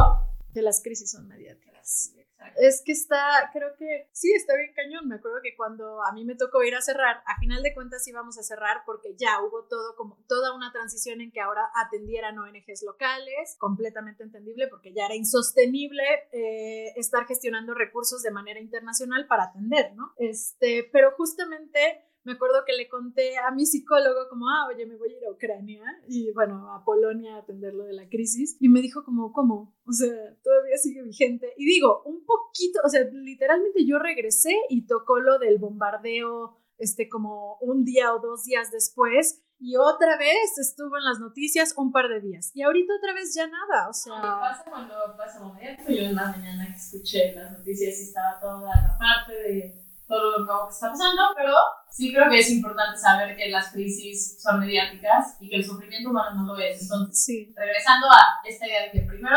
Que 0.53 0.63
las 0.63 0.83
crisis 0.83 1.11
son 1.11 1.29
mediáticas. 1.29 2.13
Es 2.57 2.83
que 2.85 2.93
está, 2.93 3.51
creo 3.53 3.71
que 3.79 4.09
sí, 4.13 4.33
está 4.33 4.57
bien 4.57 4.73
cañón. 4.75 5.09
Me 5.09 5.17
acuerdo 5.17 5.39
que 5.43 5.57
cuando 5.57 6.05
a 6.05 6.13
mí 6.13 6.25
me 6.25 6.35
tocó 6.35 6.63
ir 6.63 6.75
a 6.75 6.81
cerrar, 6.81 7.23
a 7.27 7.39
final 7.39 7.63
de 7.63 7.75
cuentas 7.75 8.07
íbamos 8.07 8.39
a 8.39 8.43
cerrar 8.43 8.83
porque 8.87 9.15
ya 9.17 9.43
hubo 9.43 9.65
todo 9.65 9.97
como 9.97 10.19
toda 10.29 10.55
una 10.55 10.73
transición 10.73 11.21
en 11.21 11.31
que 11.33 11.41
ahora 11.41 11.69
atendieran 11.75 12.39
ONGs 12.39 12.83
locales, 12.85 13.57
completamente 13.59 14.23
entendible 14.23 14.69
porque 14.69 14.93
ya 14.93 15.07
era 15.07 15.15
insostenible 15.15 16.03
eh, 16.33 16.93
estar 16.97 17.27
gestionando 17.27 17.75
recursos 17.75 18.23
de 18.23 18.31
manera 18.31 18.61
internacional 18.61 19.27
para 19.27 19.45
atender, 19.45 19.95
¿no? 19.95 20.13
Este, 20.17 20.89
pero 20.93 21.13
justamente 21.17 22.08
me 22.29 22.35
acuerdo 22.35 22.63
que 22.67 22.75
le 22.75 22.89
conté 22.91 23.39
a 23.39 23.51
mi 23.51 23.65
psicólogo 23.65 24.29
como, 24.29 24.51
ah, 24.51 24.69
oye, 24.69 24.85
me 24.85 24.97
voy 24.97 25.15
a 25.15 25.17
ir 25.17 25.25
a 25.25 25.33
Ucrania 25.33 25.83
y 26.07 26.31
bueno, 26.33 26.75
a 26.75 26.85
Polonia 26.85 27.37
a 27.37 27.39
atender 27.39 27.73
lo 27.73 27.85
de 27.85 27.95
la 27.95 28.07
crisis. 28.11 28.59
Y 28.61 28.69
me 28.69 28.83
dijo 28.83 29.03
como, 29.03 29.33
¿cómo? 29.33 29.75
O 29.87 29.93
sea, 29.93 30.13
todavía 30.45 30.77
sigue 30.77 31.03
vigente. 31.03 31.55
Y 31.57 31.65
digo, 31.65 32.03
un 32.05 32.27
poquito, 32.27 32.81
o 32.85 32.89
sea, 32.91 33.01
literalmente 33.11 33.87
yo 33.87 33.99
regresé 33.99 34.55
y 34.69 34.87
tocó 34.87 35.21
lo 35.21 35.39
del 35.39 35.57
bombardeo, 35.57 36.59
este, 36.77 37.09
como 37.09 37.57
un 37.63 37.85
día 37.85 38.15
o 38.15 38.21
dos 38.21 38.45
días 38.45 38.71
después. 38.71 39.43
Y 39.59 39.77
otra 39.77 40.19
vez 40.19 40.59
estuvo 40.59 40.99
en 40.99 41.05
las 41.05 41.19
noticias 41.19 41.73
un 41.79 41.93
par 41.93 42.09
de 42.09 42.21
días. 42.21 42.51
Y 42.55 42.61
ahorita 42.61 42.93
otra 42.95 43.15
vez 43.15 43.35
ya 43.35 43.47
nada, 43.47 43.89
o 43.89 43.95
sea... 43.95 44.15
¿Qué 44.17 44.21
pasa 44.21 44.65
cuando 44.69 44.95
pasa 45.17 45.41
momento? 45.41 45.83
Yo 45.89 46.03
en 46.03 46.15
la 46.15 46.29
mañana 46.29 46.67
que 46.67 46.77
escuché 46.77 47.35
las 47.35 47.53
noticias 47.53 47.99
y 47.99 48.03
estaba 48.03 48.39
toda 48.39 48.61
la 48.61 48.99
parte 48.99 49.33
de 49.33 49.88
todo 50.09 50.39
lo 50.39 50.67
que 50.67 50.73
está 50.73 50.91
pasando, 50.91 51.23
pero 51.37 51.53
sí 51.91 52.13
creo 52.13 52.31
que 52.31 52.39
es 52.39 52.51
importante 52.51 52.99
saber 52.99 53.37
que 53.37 53.51
las 53.51 53.71
crisis 53.73 54.41
son 54.43 54.61
mediáticas 54.61 55.37
y 55.39 55.51
que 55.51 55.57
el 55.57 55.65
sufrimiento 55.65 56.11
humano 56.11 56.43
no 56.43 56.55
lo 56.55 56.59
es. 56.59 56.83
Entonces, 56.83 57.49
regresando 57.55 58.11
a 58.11 58.41
esta 58.45 58.67
idea 58.67 58.83
de 58.85 58.91
que 58.91 59.07
primero 59.07 59.37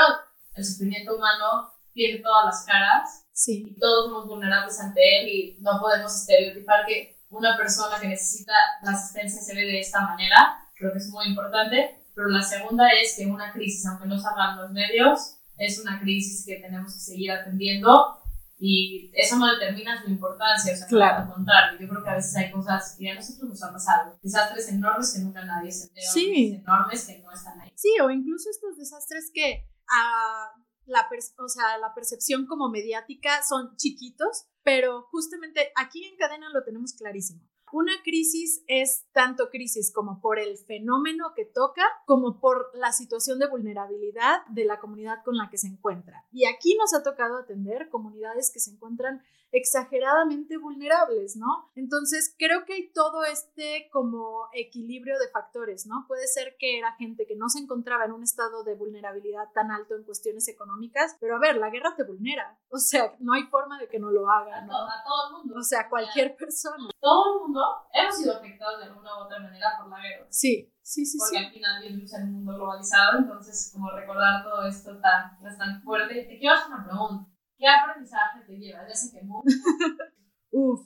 el 0.55 0.65
sufrimiento 0.65 1.15
humano 1.15 1.73
tiene 1.93 2.19
todas 2.19 2.45
las 2.45 2.65
caras 2.65 3.25
sí. 3.33 3.65
y 3.69 3.79
todos 3.79 4.09
somos 4.09 4.27
vulnerables 4.27 4.79
ante 4.79 5.01
él 5.01 5.27
y 5.27 5.57
no 5.59 5.79
podemos 5.79 6.15
estereotipar 6.15 6.85
que 6.85 7.19
una 7.29 7.57
persona 7.57 7.99
que 7.99 8.07
necesita 8.07 8.53
la 8.81 8.91
asistencia 8.91 9.41
se 9.41 9.55
ve 9.55 9.61
de 9.61 9.79
esta 9.79 10.01
manera, 10.01 10.57
creo 10.75 10.91
que 10.91 10.99
es 10.99 11.09
muy 11.09 11.27
importante. 11.27 11.97
Pero 12.13 12.27
la 12.27 12.41
segunda 12.41 12.89
es 12.89 13.15
que 13.17 13.25
una 13.25 13.51
crisis, 13.51 13.85
aunque 13.85 14.07
no 14.07 14.19
salgan 14.19 14.57
los 14.57 14.71
medios, 14.71 15.37
es 15.57 15.79
una 15.79 15.99
crisis 15.99 16.45
que 16.45 16.57
tenemos 16.57 16.93
que 16.93 16.99
seguir 16.99 17.31
atendiendo 17.31 18.20
y 18.63 19.11
eso 19.15 19.37
no 19.37 19.51
determina 19.51 19.99
su 20.03 20.09
importancia, 20.11 20.73
o 20.73 20.75
sea, 20.75 20.85
claro. 20.85 21.23
al 21.23 21.33
contrario, 21.33 21.79
yo 21.79 21.89
creo 21.89 22.03
que 22.03 22.09
a 22.11 22.15
veces 22.15 22.35
hay 22.35 22.51
cosas 22.51 22.95
que 22.97 23.09
a 23.09 23.15
nosotros 23.15 23.49
nos 23.49 23.63
han 23.63 23.73
pasado, 23.73 24.19
desastres 24.21 24.69
enormes 24.69 25.13
que 25.13 25.19
nunca 25.19 25.43
nadie 25.43 25.71
se 25.71 25.87
entera, 25.87 26.07
sí. 26.13 26.61
enormes 26.63 27.07
que 27.07 27.19
no 27.23 27.31
están 27.31 27.59
ahí. 27.59 27.71
Sí, 27.75 27.89
o 28.03 28.11
incluso 28.11 28.51
estos 28.51 28.77
desastres 28.77 29.31
que 29.33 29.67
a 29.89 30.51
la, 30.85 31.09
o 31.39 31.47
sea, 31.49 31.79
la 31.79 31.93
percepción 31.95 32.45
como 32.45 32.69
mediática 32.69 33.41
son 33.41 33.75
chiquitos, 33.77 34.45
pero 34.61 35.07
justamente 35.09 35.71
aquí 35.75 36.03
en 36.03 36.15
cadena 36.17 36.49
lo 36.53 36.63
tenemos 36.63 36.93
clarísimo. 36.93 37.41
Una 37.73 37.93
crisis 38.03 38.63
es 38.67 39.05
tanto 39.13 39.49
crisis 39.49 39.91
como 39.93 40.19
por 40.19 40.39
el 40.39 40.57
fenómeno 40.57 41.33
que 41.35 41.45
toca, 41.45 41.83
como 42.05 42.39
por 42.39 42.69
la 42.73 42.91
situación 42.91 43.39
de 43.39 43.47
vulnerabilidad 43.47 44.45
de 44.47 44.65
la 44.65 44.79
comunidad 44.79 45.23
con 45.23 45.37
la 45.37 45.49
que 45.49 45.57
se 45.57 45.67
encuentra. 45.67 46.25
Y 46.31 46.45
aquí 46.45 46.75
nos 46.75 46.93
ha 46.93 47.03
tocado 47.03 47.37
atender 47.37 47.89
comunidades 47.89 48.51
que 48.51 48.59
se 48.59 48.71
encuentran 48.71 49.23
exageradamente 49.51 50.57
vulnerables, 50.57 51.35
¿no? 51.35 51.71
Entonces, 51.75 52.35
creo 52.37 52.65
que 52.65 52.73
hay 52.73 52.91
todo 52.91 53.23
este 53.23 53.89
como 53.91 54.47
equilibrio 54.53 55.19
de 55.19 55.29
factores, 55.29 55.85
¿no? 55.85 56.05
Puede 56.07 56.27
ser 56.27 56.55
que 56.57 56.77
era 56.77 56.93
gente 56.93 57.25
que 57.27 57.35
no 57.35 57.49
se 57.49 57.59
encontraba 57.59 58.05
en 58.05 58.13
un 58.13 58.23
estado 58.23 58.63
de 58.63 58.75
vulnerabilidad 58.75 59.49
tan 59.53 59.71
alto 59.71 59.95
en 59.95 60.03
cuestiones 60.03 60.47
económicas, 60.47 61.17
pero 61.19 61.35
a 61.35 61.39
ver, 61.39 61.57
la 61.57 61.69
guerra 61.69 61.95
te 61.95 62.03
vulnera, 62.03 62.57
o 62.69 62.77
sea, 62.77 63.15
no 63.19 63.33
hay 63.33 63.43
forma 63.43 63.77
de 63.79 63.87
que 63.87 63.99
no 63.99 64.11
lo 64.11 64.29
haga, 64.29 64.61
¿no? 64.61 64.73
A, 64.73 65.03
todo 65.03 65.27
el 65.27 65.33
mundo. 65.37 65.59
O 65.59 65.63
sea, 65.63 65.89
cualquier 65.89 66.35
persona. 66.35 66.89
Todo 66.99 67.35
el 67.35 67.41
mundo 67.41 67.61
hemos 67.93 68.15
sido 68.15 68.37
afectados 68.37 68.79
de 68.79 68.85
alguna 68.85 69.17
u 69.17 69.25
otra 69.25 69.39
manera 69.39 69.67
por 69.77 69.89
la 69.89 70.01
guerra. 70.01 70.27
Sí, 70.29 70.73
sí, 70.81 71.05
sí. 71.05 71.17
Porque 71.19 71.45
al 71.45 71.51
final 71.51 71.83
vivimos 71.83 72.13
en 72.13 72.23
un 72.23 72.33
mundo 72.33 72.53
globalizado, 72.55 73.19
entonces 73.19 73.71
como 73.73 73.91
recordar 73.91 74.43
todo 74.43 74.65
esto 74.65 74.99
tan, 74.99 75.37
tan 75.57 75.81
fuerte. 75.83 76.23
Te 76.23 76.39
quiero 76.39 76.55
hacer 76.55 76.73
una 76.73 76.85
pregunta. 76.85 77.31
¿Qué 77.61 77.67
aprendizaje 77.67 78.39
te 78.47 78.57
llevas? 78.57 79.13
Uf, 80.51 80.81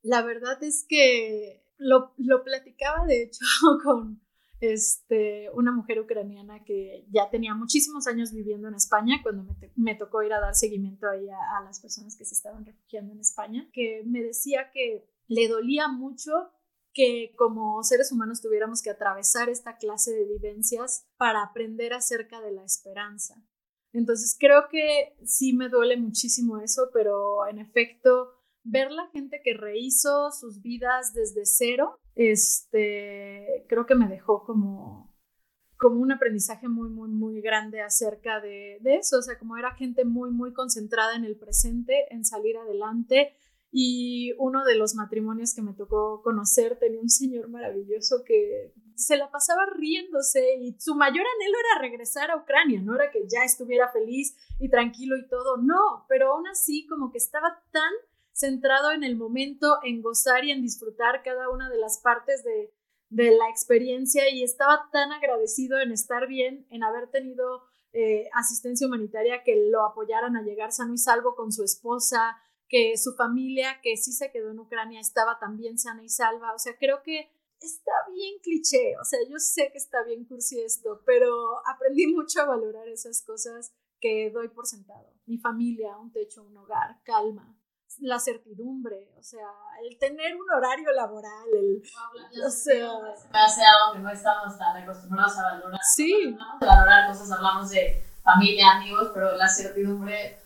la 0.00 0.22
verdad 0.22 0.56
es 0.62 0.86
que 0.88 1.62
lo, 1.76 2.14
lo 2.16 2.42
platicaba 2.42 3.04
de 3.04 3.24
hecho 3.24 3.44
con 3.84 4.22
este, 4.58 5.50
una 5.50 5.70
mujer 5.70 6.00
ucraniana 6.00 6.64
que 6.64 7.04
ya 7.10 7.28
tenía 7.28 7.54
muchísimos 7.54 8.06
años 8.06 8.32
viviendo 8.32 8.68
en 8.68 8.74
España 8.74 9.20
cuando 9.22 9.42
me, 9.42 9.54
me 9.76 9.94
tocó 9.96 10.22
ir 10.22 10.32
a 10.32 10.40
dar 10.40 10.54
seguimiento 10.54 11.10
ahí 11.10 11.28
a, 11.28 11.58
a 11.58 11.62
las 11.62 11.78
personas 11.80 12.16
que 12.16 12.24
se 12.24 12.34
estaban 12.34 12.64
refugiando 12.64 13.12
en 13.12 13.20
España, 13.20 13.68
que 13.74 14.02
me 14.06 14.22
decía 14.22 14.70
que 14.72 15.06
le 15.28 15.46
dolía 15.46 15.88
mucho 15.88 16.32
que 16.94 17.34
como 17.36 17.82
seres 17.82 18.10
humanos 18.12 18.40
tuviéramos 18.40 18.80
que 18.80 18.88
atravesar 18.88 19.50
esta 19.50 19.76
clase 19.76 20.14
de 20.14 20.24
vivencias 20.24 21.06
para 21.18 21.42
aprender 21.42 21.92
acerca 21.92 22.40
de 22.40 22.52
la 22.52 22.64
esperanza. 22.64 23.44
Entonces 23.94 24.36
creo 24.38 24.68
que 24.68 25.14
sí 25.24 25.52
me 25.52 25.68
duele 25.68 25.96
muchísimo 25.96 26.58
eso, 26.58 26.90
pero 26.92 27.46
en 27.46 27.58
efecto, 27.60 28.34
ver 28.64 28.90
la 28.90 29.06
gente 29.12 29.40
que 29.42 29.54
rehizo 29.54 30.32
sus 30.32 30.60
vidas 30.60 31.14
desde 31.14 31.46
cero, 31.46 32.00
este, 32.16 33.64
creo 33.68 33.86
que 33.86 33.94
me 33.94 34.08
dejó 34.08 34.44
como, 34.44 35.14
como 35.76 36.00
un 36.00 36.10
aprendizaje 36.10 36.66
muy, 36.68 36.88
muy, 36.88 37.08
muy 37.08 37.40
grande 37.40 37.82
acerca 37.82 38.40
de, 38.40 38.78
de 38.80 38.96
eso. 38.96 39.18
O 39.18 39.22
sea, 39.22 39.38
como 39.38 39.56
era 39.56 39.76
gente 39.76 40.04
muy, 40.04 40.30
muy 40.30 40.52
concentrada 40.52 41.14
en 41.14 41.24
el 41.24 41.36
presente, 41.36 42.12
en 42.12 42.24
salir 42.24 42.56
adelante, 42.56 43.36
y 43.76 44.32
uno 44.38 44.64
de 44.64 44.76
los 44.76 44.94
matrimonios 44.94 45.52
que 45.52 45.60
me 45.60 45.72
tocó 45.72 46.22
conocer 46.22 46.78
tenía 46.78 47.00
un 47.00 47.10
señor 47.10 47.48
maravilloso 47.48 48.22
que 48.24 48.72
se 48.94 49.16
la 49.16 49.32
pasaba 49.32 49.66
riéndose 49.74 50.54
y 50.60 50.76
su 50.78 50.94
mayor 50.94 51.26
anhelo 51.26 51.58
era 51.58 51.80
regresar 51.80 52.30
a 52.30 52.36
Ucrania, 52.36 52.80
no 52.80 52.94
era 52.94 53.10
que 53.10 53.26
ya 53.26 53.42
estuviera 53.42 53.90
feliz 53.90 54.36
y 54.60 54.68
tranquilo 54.68 55.16
y 55.16 55.26
todo, 55.26 55.56
no, 55.56 56.06
pero 56.08 56.34
aún 56.34 56.46
así 56.46 56.86
como 56.86 57.10
que 57.10 57.18
estaba 57.18 57.64
tan 57.72 57.92
centrado 58.32 58.92
en 58.92 59.02
el 59.02 59.16
momento, 59.16 59.80
en 59.82 60.02
gozar 60.02 60.44
y 60.44 60.52
en 60.52 60.62
disfrutar 60.62 61.24
cada 61.24 61.50
una 61.50 61.68
de 61.68 61.78
las 61.78 61.98
partes 61.98 62.44
de, 62.44 62.72
de 63.10 63.32
la 63.32 63.50
experiencia 63.50 64.30
y 64.30 64.44
estaba 64.44 64.88
tan 64.92 65.10
agradecido 65.10 65.80
en 65.80 65.90
estar 65.90 66.28
bien, 66.28 66.64
en 66.70 66.84
haber 66.84 67.10
tenido 67.10 67.64
eh, 67.92 68.28
asistencia 68.34 68.86
humanitaria 68.86 69.42
que 69.42 69.68
lo 69.68 69.84
apoyaran 69.84 70.36
a 70.36 70.42
llegar 70.42 70.70
sano 70.70 70.94
y 70.94 70.98
salvo 70.98 71.34
con 71.34 71.50
su 71.50 71.64
esposa, 71.64 72.36
que 72.74 72.96
su 72.96 73.14
familia, 73.14 73.78
que 73.84 73.96
sí 73.96 74.12
se 74.12 74.32
quedó 74.32 74.50
en 74.50 74.58
Ucrania, 74.58 74.98
estaba 74.98 75.38
también 75.38 75.78
sana 75.78 76.02
y 76.02 76.08
salva. 76.08 76.52
O 76.54 76.58
sea, 76.58 76.76
creo 76.76 77.04
que 77.04 77.30
está 77.60 77.92
bien 78.12 78.40
cliché, 78.42 78.96
o 79.00 79.04
sea, 79.04 79.20
yo 79.30 79.38
sé 79.38 79.70
que 79.70 79.78
está 79.78 80.02
bien 80.02 80.24
cursi 80.24 80.60
esto, 80.60 81.00
pero 81.06 81.64
aprendí 81.68 82.08
mucho 82.08 82.40
a 82.40 82.46
valorar 82.46 82.88
esas 82.88 83.22
cosas 83.22 83.72
que 84.00 84.32
doy 84.32 84.48
por 84.48 84.66
sentado. 84.66 85.14
Mi 85.24 85.38
familia, 85.38 85.96
un 85.98 86.10
techo, 86.10 86.42
un 86.42 86.56
hogar, 86.56 87.00
calma, 87.04 87.56
la 88.00 88.18
certidumbre, 88.18 89.14
o 89.16 89.22
sea, 89.22 89.46
el 89.88 89.96
tener 89.96 90.34
un 90.34 90.50
horario 90.50 90.90
laboral, 90.90 91.46
el, 91.54 91.80
o 92.44 92.50
sea, 92.50 92.90
hace 93.34 93.62
algo 93.62 93.92
que 93.92 93.98
no 94.00 94.10
estamos 94.10 94.58
tan 94.58 94.82
acostumbrados 94.82 95.38
a 95.38 95.42
valorar. 95.44 95.80
Sí. 95.94 96.24
Hablamos 96.24 96.60
de 96.60 96.66
valorar 96.66 97.06
cosas, 97.06 97.30
hablamos 97.30 97.70
de 97.70 98.02
familia, 98.24 98.72
amigos, 98.72 99.12
pero 99.14 99.36
la 99.36 99.46
certidumbre 99.46 100.43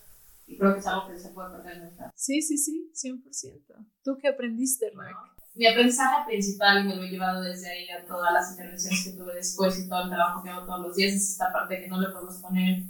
creo 0.57 0.73
que 0.73 0.79
es 0.79 0.87
algo 0.87 1.09
que 1.09 1.19
se 1.19 1.31
puede 1.31 1.51
perder 1.51 1.75
en 1.75 1.83
nuestra. 1.83 2.13
Sí, 2.15 2.41
sí, 2.41 2.57
sí, 2.57 2.91
100%. 2.95 3.87
¿Tú 4.03 4.17
qué 4.21 4.29
aprendiste, 4.29 4.91
Rack? 4.95 5.39
mi 5.59 5.67
aprendizaje 5.67 6.25
principal, 6.27 6.85
y 6.85 6.89
me 6.89 6.95
lo 6.95 7.03
he 7.03 7.11
llevado 7.11 7.43
desde 7.43 7.69
ahí 7.69 7.91
a 7.91 8.07
todas 8.07 8.33
las 8.33 8.53
intervenciones 8.53 9.05
que 9.05 9.13
tuve 9.19 9.35
después 9.35 9.77
y 9.77 9.89
todo 9.89 10.05
el 10.05 10.11
trabajo 10.11 10.41
que 10.41 10.51
hago 10.51 10.65
todos 10.65 10.81
los 10.83 10.95
días, 10.95 11.15
es 11.15 11.33
esta 11.33 11.53
parte 11.53 11.81
que 11.81 11.89
no 11.89 12.01
le 12.01 12.11
podemos 12.11 12.37
poner 12.37 12.85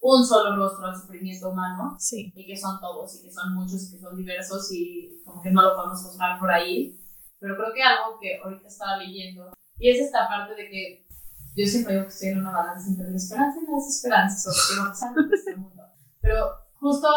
un 0.00 0.24
solo 0.24 0.54
rostro 0.54 0.86
al 0.86 0.94
sufrimiento 0.94 1.50
humano 1.50 1.96
sí. 1.98 2.32
y 2.36 2.46
que 2.46 2.56
son 2.56 2.80
todos 2.80 3.16
y 3.16 3.22
que 3.22 3.32
son 3.32 3.54
muchos 3.54 3.88
y 3.88 3.92
que 3.92 4.00
son 4.00 4.16
diversos 4.16 4.70
y 4.72 5.20
como 5.24 5.42
que 5.42 5.50
no 5.50 5.62
lo 5.62 5.74
podemos 5.74 6.00
juzgar 6.00 6.38
por 6.38 6.50
ahí. 6.50 6.96
Pero 7.40 7.56
creo 7.56 7.74
que 7.74 7.82
algo 7.82 8.18
que 8.20 8.38
ahorita 8.38 8.68
estaba 8.68 8.98
leyendo 8.98 9.52
y 9.78 9.90
es 9.90 10.00
esta 10.00 10.28
parte 10.28 10.54
de 10.54 10.68
que 10.68 11.06
yo 11.56 11.66
siempre 11.66 11.94
digo 11.94 12.06
que 12.06 12.12
estoy 12.12 12.28
en 12.28 12.38
una 12.38 12.52
balanza 12.52 12.88
entre 12.88 13.10
la 13.10 13.16
esperanza 13.16 13.58
y 13.60 13.70
la 13.70 13.76
desesperanza 13.76 14.38
sobre 14.38 14.58
qué 14.68 14.80
va 14.80 14.86
a 14.86 14.88
pasar 14.90 15.12
en 15.18 15.34
este 15.34 15.56
mundo. 15.56 15.82
Pero 16.20 16.61
justo 16.82 17.08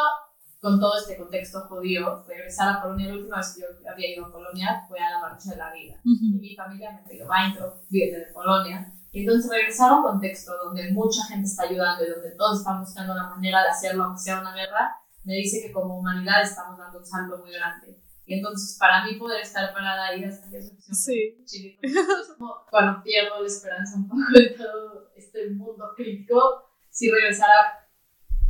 con 0.62 0.80
todo 0.80 0.97
este 0.97 1.17
contexto 1.17 1.62
judío, 1.62 2.23
regresar 2.28 2.69
a 2.69 2.82
Polonia, 2.82 3.10
la 3.10 3.15
última 3.15 3.38
vez 3.38 3.54
que 3.54 3.62
yo 3.62 3.91
había 3.91 4.15
ido 4.15 4.25
a 4.25 4.32
Polonia 4.32 4.86
fue 4.88 4.99
a 4.99 5.12
la 5.12 5.19
Marcha 5.19 5.51
de 5.51 5.58
la 5.58 5.73
Vida. 5.73 5.95
Y 6.04 6.39
mi 6.39 6.56
familia 6.56 6.91
me 6.91 7.01
trajo 7.04 7.32
Weintraub, 7.32 7.73
viene 7.89 8.19
de 8.19 8.34
Polonia. 8.34 8.93
Y 9.12 9.21
entonces 9.21 9.49
regresar 9.51 9.91
a 9.91 9.95
un 9.97 10.04
contexto 10.04 10.51
donde 10.63 10.91
mucha 10.91 11.23
gente 11.28 11.45
está 11.45 11.63
ayudando 11.63 12.04
y 12.04 12.10
donde 12.10 12.32
todos 12.32 12.60
están 12.60 12.80
buscando 12.80 13.13
la 13.13 13.30
manera 13.30 13.63
de 13.63 13.69
hacerlo, 13.69 14.04
aunque 14.04 14.21
sea 14.21 14.41
una 14.41 14.54
guerra, 14.54 14.95
me 15.23 15.34
dice 15.34 15.62
que 15.62 15.71
como 15.71 15.99
humanidad 15.99 16.43
estamos 16.43 16.78
dando 16.78 16.99
un 16.99 17.06
salto 17.06 17.38
muy 17.39 17.51
grande. 17.51 18.01
Y 18.25 18.36
entonces 18.36 18.78
para 18.80 19.06
mí 19.06 19.15
poder 19.19 19.41
estar 19.41 19.71
parada 19.73 20.08
ahí 20.08 20.23
hasta 20.23 20.49
que 20.49 20.58
es 20.58 20.73
sí. 20.91 21.78
como 22.38 22.65
cuando 22.69 23.04
pierdo 23.04 23.39
la 23.39 23.47
esperanza 23.47 23.97
un 23.97 24.10
poco 24.10 24.23
de 24.34 24.49
todo 24.49 25.12
este 25.15 25.51
mundo 25.51 25.91
crítico, 25.95 26.71
si 26.89 27.12
regresara, 27.12 27.85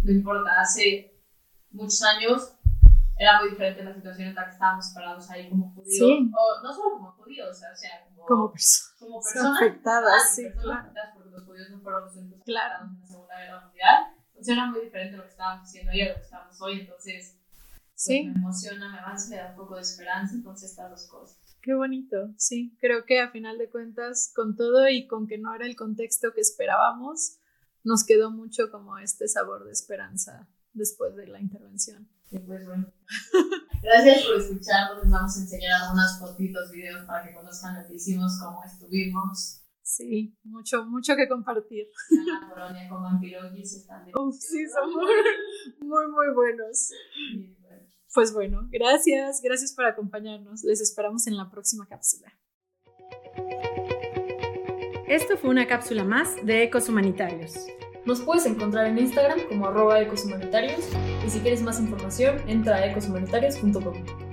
no 0.06 0.12
importa, 0.12 0.62
hace 0.62 1.20
muchos 1.72 2.02
años 2.04 2.54
era 3.18 3.40
muy 3.42 3.50
diferente 3.52 3.84
la 3.84 3.94
situación 3.94 4.30
en 4.30 4.36
la 4.36 4.46
que 4.46 4.52
estábamos 4.52 4.92
parados 4.94 5.30
ahí 5.32 5.50
como 5.50 5.74
judíos, 5.74 5.98
sí. 5.98 6.32
o 6.34 6.64
no 6.64 6.74
solo 6.74 6.92
como 6.92 7.12
judíos, 7.14 7.50
o 7.50 7.76
sea, 7.76 8.04
como, 8.10 8.26
como, 8.26 8.52
perso 8.52 8.84
como 9.00 9.22
personas 9.22 9.62
afectadas, 9.62 10.36
sí, 10.36 10.44
personas 10.44 10.64
claro. 10.66 10.80
afectadas 10.82 11.14
porque 11.16 11.30
los 11.32 11.44
judíos 11.44 11.70
no 11.72 11.80
fueron 11.82 12.06
los 12.06 12.16
únicos 12.18 12.44
Claro. 12.46 12.86
en 12.86 13.00
la 13.02 13.08
Segunda 13.08 13.38
Guerra 13.40 13.62
Mundial. 13.66 14.04
Entonces 14.28 14.54
era 14.54 14.66
muy 14.68 14.82
diferente 14.82 15.18
lo 15.18 15.24
que 15.24 15.30
estábamos 15.30 15.64
haciendo 15.68 15.92
ayer 15.92 16.08
a 16.08 16.12
lo 16.12 16.18
que 16.18 16.24
estamos 16.26 16.62
hoy, 16.62 16.80
entonces 16.82 17.38
pues, 17.40 17.46
Sí, 17.96 18.24
me 18.28 18.34
emociona, 18.34 18.90
me 18.92 19.00
avanza, 19.00 19.30
me 19.30 19.38
da 19.38 19.50
un 19.52 19.56
poco 19.56 19.76
de 19.76 19.82
esperanza, 19.82 20.36
entonces 20.36 20.70
estas 20.70 20.90
dos 20.92 21.08
cosas. 21.08 21.40
qué 21.62 21.74
bonito. 21.74 22.18
Sí, 22.38 22.76
creo 22.82 23.06
que 23.06 23.22
a 23.22 23.32
final 23.32 23.58
de 23.58 23.70
cuentas, 23.70 24.32
con 24.36 24.56
todo 24.58 24.88
y 24.90 25.08
con 25.08 25.26
que 25.28 25.38
no 25.38 25.56
era 25.56 25.66
el 25.66 25.78
contexto 25.78 26.34
que 26.34 26.42
esperábamos, 26.42 27.38
nos 27.86 28.04
quedó 28.04 28.32
mucho 28.32 28.70
como 28.72 28.98
este 28.98 29.28
sabor 29.28 29.64
de 29.64 29.72
esperanza 29.72 30.50
después 30.74 31.16
de 31.16 31.28
la 31.28 31.40
intervención. 31.40 32.10
Y 32.32 32.40
pues 32.40 32.66
bueno, 32.66 32.92
gracias 33.84 34.26
por 34.26 34.42
escucharnos, 34.42 35.04
les 35.04 35.12
vamos 35.12 35.38
a 35.38 35.42
enseñar 35.42 35.84
algunas 35.84 36.20
fotitos, 36.20 36.72
videos 36.72 37.06
para 37.06 37.26
que 37.26 37.34
conozcan 37.34 37.82
lo 37.82 37.88
que 37.88 37.96
hicimos, 37.96 38.38
cómo 38.44 38.64
estuvimos. 38.64 39.62
Sí, 39.84 40.36
mucho, 40.44 40.84
mucho 40.86 41.16
que 41.16 41.30
compartir. 41.30 41.86
La 42.10 42.50
colonia 42.50 42.90
con 42.90 43.04
vampiroquis 43.04 43.74
están 43.74 44.04
de... 44.04 44.12
Uf, 44.20 44.36
sí, 44.40 44.66
son 44.68 44.92
muy, 44.92 45.88
muy, 45.88 46.08
muy 46.08 46.34
buenos. 46.34 46.90
Bueno, 47.62 47.88
Pues 48.16 48.34
bueno, 48.34 48.68
gracias, 48.72 49.42
gracias 49.44 49.74
por 49.74 49.86
acompañarnos. 49.86 50.64
Les 50.64 50.82
esperamos 50.82 51.28
en 51.28 51.38
la 51.38 51.52
próxima 51.52 51.88
cápsula. 51.88 52.34
Esto 55.08 55.38
fue 55.38 55.52
una 55.52 55.68
cápsula 55.68 56.04
más 56.04 56.36
de 56.44 56.64
Ecos 56.64 56.90
Humanitarios. 56.90 57.68
Nos 58.06 58.22
puedes 58.22 58.48
encontrar 58.48 58.88
en 58.88 58.98
Instagram 58.98 59.40
como 59.48 59.68
arroba 59.68 60.02
ecoshumanitarios 60.02 60.80
y 61.24 61.30
si 61.30 61.40
quieres 61.42 61.62
más 61.62 61.80
información 61.80 62.38
entra 62.48 62.78
a 62.78 62.88
ecoshumanitarios.com. 62.88 64.25